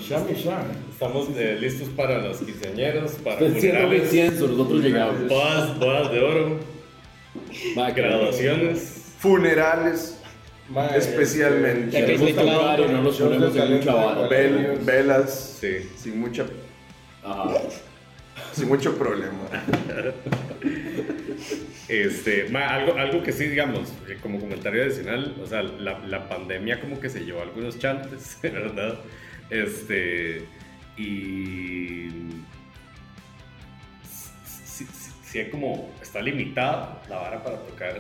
estamos 0.92 1.29
eh, 1.37 1.57
listos 1.61 1.88
para 1.90 2.18
las 2.18 2.38
quinceañeras, 2.38 3.12
para 3.24 3.38
funerales, 3.38 4.02
incienso, 4.05 4.46
nosotros 4.48 4.83
llegamos. 4.83 5.29
bodas, 5.29 5.79
bodas 5.79 6.12
de 6.12 6.20
oro, 6.20 6.61
graduaciones. 7.94 9.02
Funerales, 9.18 10.18
Mae, 10.68 10.98
especialmente. 10.98 11.92
Ya 11.92 12.00
que 12.00 12.07
Queremos 12.07 12.29
es 12.29 12.37
literal. 12.37 12.59
tocar 12.59 12.81
y 12.81 12.92
no 12.92 13.02
nos 13.02 13.18
Shows 13.18 13.31
de 13.31 13.37
ponemos 13.38 13.57
en 13.57 13.72
mucha 13.79 13.92
talento. 13.92 14.14
vara. 14.14 14.29
vel- 14.29 14.85
velas, 14.85 15.59
Sí. 15.61 15.88
sin, 15.96 16.20
mucha, 16.20 16.44
Ajá. 17.24 17.55
sin 18.52 18.68
mucho 18.68 18.96
problema. 18.96 19.33
Este, 21.88 22.49
ma, 22.51 22.66
algo, 22.68 22.96
algo 22.99 23.22
que 23.22 23.33
sí, 23.33 23.46
digamos, 23.46 23.92
como 24.22 24.40
comentario 24.40 24.83
adicional, 24.83 25.37
o 25.42 25.46
sea, 25.46 25.62
la, 25.62 25.99
la 26.01 26.29
pandemia 26.29 26.81
como 26.81 26.99
que 27.01 27.09
se 27.09 27.25
llevó 27.25 27.42
algunos 27.42 27.79
chantes, 27.79 28.38
¿verdad? 28.42 28.99
Este, 29.51 30.46
y 30.96 32.09
sí, 34.49 34.87
sí, 35.25 35.44
como, 35.51 35.92
está 36.03 36.20
limitada 36.20 37.03
la 37.09 37.16
vara 37.16 37.42
para 37.42 37.59
tocar, 37.59 37.96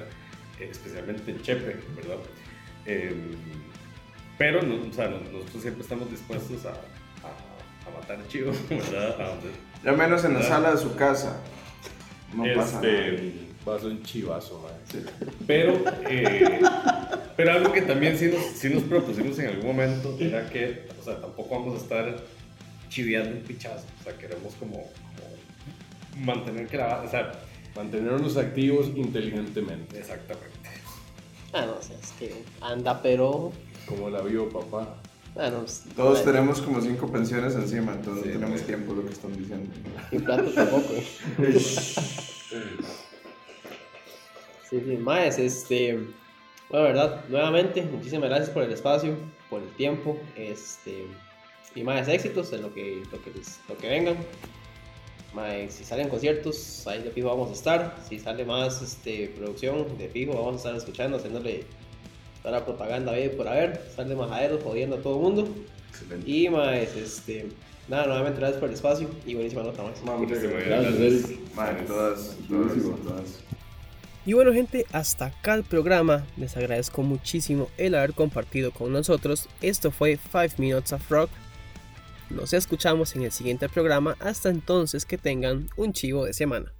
eh, 0.60 0.68
especialmente 0.70 1.30
en 1.30 1.42
Chepe, 1.42 1.76
¿verdad? 1.94 2.16
Eh, 2.86 3.14
pero 4.38 4.62
no, 4.62 4.88
o 4.88 4.92
sea, 4.92 5.08
no- 5.08 5.20
nosotros 5.20 5.62
siempre 5.62 5.82
estamos 5.82 6.10
dispuestos 6.10 6.64
a, 6.66 6.70
a, 6.70 7.88
a 7.88 7.98
matar 7.98 8.18
chivo, 8.28 8.52
¿verdad? 8.70 9.20
A 9.20 9.34
Ya 9.84 9.92
menos 9.92 10.24
en 10.24 10.34
la 10.34 10.42
sala 10.42 10.72
de 10.72 10.78
su 10.78 10.94
casa. 10.96 11.40
No 12.34 12.44
pasa 12.54 12.80
nada. 12.80 12.96
este, 13.06 13.46
Va 13.68 13.74
a 13.74 13.78
ser 13.80 13.88
un 13.88 14.02
chivazo. 14.04 14.64
Pero, 15.46 15.82
eh, 16.08 16.60
pero 17.36 17.52
algo 17.52 17.72
que 17.72 17.82
también 17.82 18.16
sí 18.16 18.26
nos, 18.26 18.40
sí 18.56 18.68
nos 18.68 18.84
propusimos 18.84 19.36
en 19.40 19.48
algún 19.48 19.66
momento 19.66 20.16
era 20.20 20.48
que, 20.48 20.86
o 21.00 21.02
sea, 21.04 21.20
tampoco 21.20 21.58
vamos 21.58 21.74
a 21.74 21.82
estar 21.82 22.16
chiviando 22.88 23.30
un 23.36 23.42
pichazo. 23.42 23.84
O 24.00 24.04
sea, 24.04 24.16
queremos 24.16 24.54
como, 24.54 24.76
como 24.76 26.24
mantener 26.24 26.68
que 26.68 26.76
la, 26.76 27.02
o 27.02 27.10
sea, 27.10 27.32
Mantenernos 27.76 28.38
activos 28.38 28.86
inteligentemente. 28.96 29.98
exactamente. 29.98 30.48
Ah, 31.52 31.66
no 31.66 31.82
sé, 31.82 31.94
es 32.02 32.10
que 32.12 32.42
anda, 32.62 33.02
pero. 33.02 33.52
Como 33.86 34.08
la 34.08 34.22
vio 34.22 34.48
papá. 34.48 34.96
Ah, 35.38 35.50
no, 35.50 35.64
es- 35.64 35.84
Todos 35.94 36.20
no, 36.20 36.24
tenemos 36.32 36.60
como 36.62 36.80
cinco 36.80 37.06
pensiones 37.12 37.54
encima, 37.54 37.92
entonces 37.92 38.24
Sí, 38.24 38.28
no 38.30 38.40
tenemos 38.40 38.62
tiempo 38.62 38.94
lo 38.94 39.04
que 39.04 39.12
están 39.12 39.36
diciendo. 39.36 39.70
Y 40.10 40.18
plato 40.18 40.50
tampoco. 40.50 40.94
Sí, 44.68 44.80
sí, 44.84 44.96
más, 44.96 45.38
este. 45.38 45.98
Bueno, 46.68 46.86
verdad, 46.86 47.24
nuevamente, 47.28 47.82
muchísimas 47.82 48.28
gracias 48.28 48.50
por 48.50 48.64
el 48.64 48.72
espacio, 48.72 49.16
por 49.48 49.62
el 49.62 49.68
tiempo, 49.76 50.18
este. 50.36 51.06
Y 51.74 51.84
más 51.84 52.08
éxitos 52.08 52.52
en 52.52 52.62
lo 52.62 52.72
que, 52.74 53.02
lo 53.12 53.22
que, 53.22 53.30
les- 53.30 53.60
lo 53.68 53.76
que 53.76 53.88
vengan. 53.88 54.16
Mae, 55.34 55.70
si 55.70 55.84
salen 55.84 56.08
conciertos, 56.08 56.86
ahí 56.86 57.02
de 57.02 57.10
fijo 57.10 57.28
vamos 57.28 57.50
a 57.50 57.52
estar. 57.52 57.96
Si 58.08 58.18
sale 58.18 58.44
más 58.44 58.80
este, 58.82 59.28
producción, 59.36 59.96
de 59.98 60.08
fijo 60.08 60.32
vamos 60.32 60.54
a 60.54 60.56
estar 60.56 60.76
escuchando, 60.76 61.18
haciéndole 61.18 61.64
toda 62.46 62.60
la 62.60 62.64
propaganda 62.64 63.10
ahí 63.10 63.28
por 63.28 63.48
haber. 63.48 63.82
Sale 63.96 64.14
majaderos 64.14 64.62
jodiendo 64.62 64.96
a 64.96 65.00
todo 65.00 65.16
el 65.16 65.22
mundo. 65.22 65.48
Excelente. 65.90 66.30
Y 66.30 66.48
más, 66.48 66.76
este. 66.76 67.48
Nada, 67.88 68.06
nuevamente 68.06 68.38
gracias 68.38 68.60
por 68.60 68.68
el 68.68 68.74
espacio 68.76 69.10
y 69.26 69.34
buenísima 69.34 69.64
nota 69.64 69.82
más. 69.82 70.00
Muchas 70.18 70.42
Gracias. 70.42 71.30
Madre, 71.56 71.82
todas, 71.88 72.36
todas, 72.48 73.02
todas. 73.04 73.40
Y 74.24 74.32
bueno 74.32 74.52
gente, 74.52 74.86
hasta 74.92 75.26
acá 75.26 75.54
el 75.54 75.64
programa. 75.64 76.24
Les 76.36 76.56
agradezco 76.56 77.02
muchísimo 77.02 77.68
el 77.78 77.96
haber 77.96 78.12
compartido 78.12 78.70
con 78.70 78.92
nosotros. 78.92 79.48
Esto 79.60 79.90
fue 79.90 80.16
5 80.16 80.54
Minutes 80.58 80.92
of 80.92 81.10
Rock. 81.10 81.30
Nos 82.30 82.52
escuchamos 82.52 83.16
en 83.16 83.22
el 83.22 83.32
siguiente 83.32 83.68
programa. 83.68 84.16
Hasta 84.20 84.50
entonces 84.50 85.04
que 85.04 85.18
tengan 85.18 85.68
un 85.76 85.92
chivo 85.92 86.24
de 86.24 86.32
semana. 86.32 86.75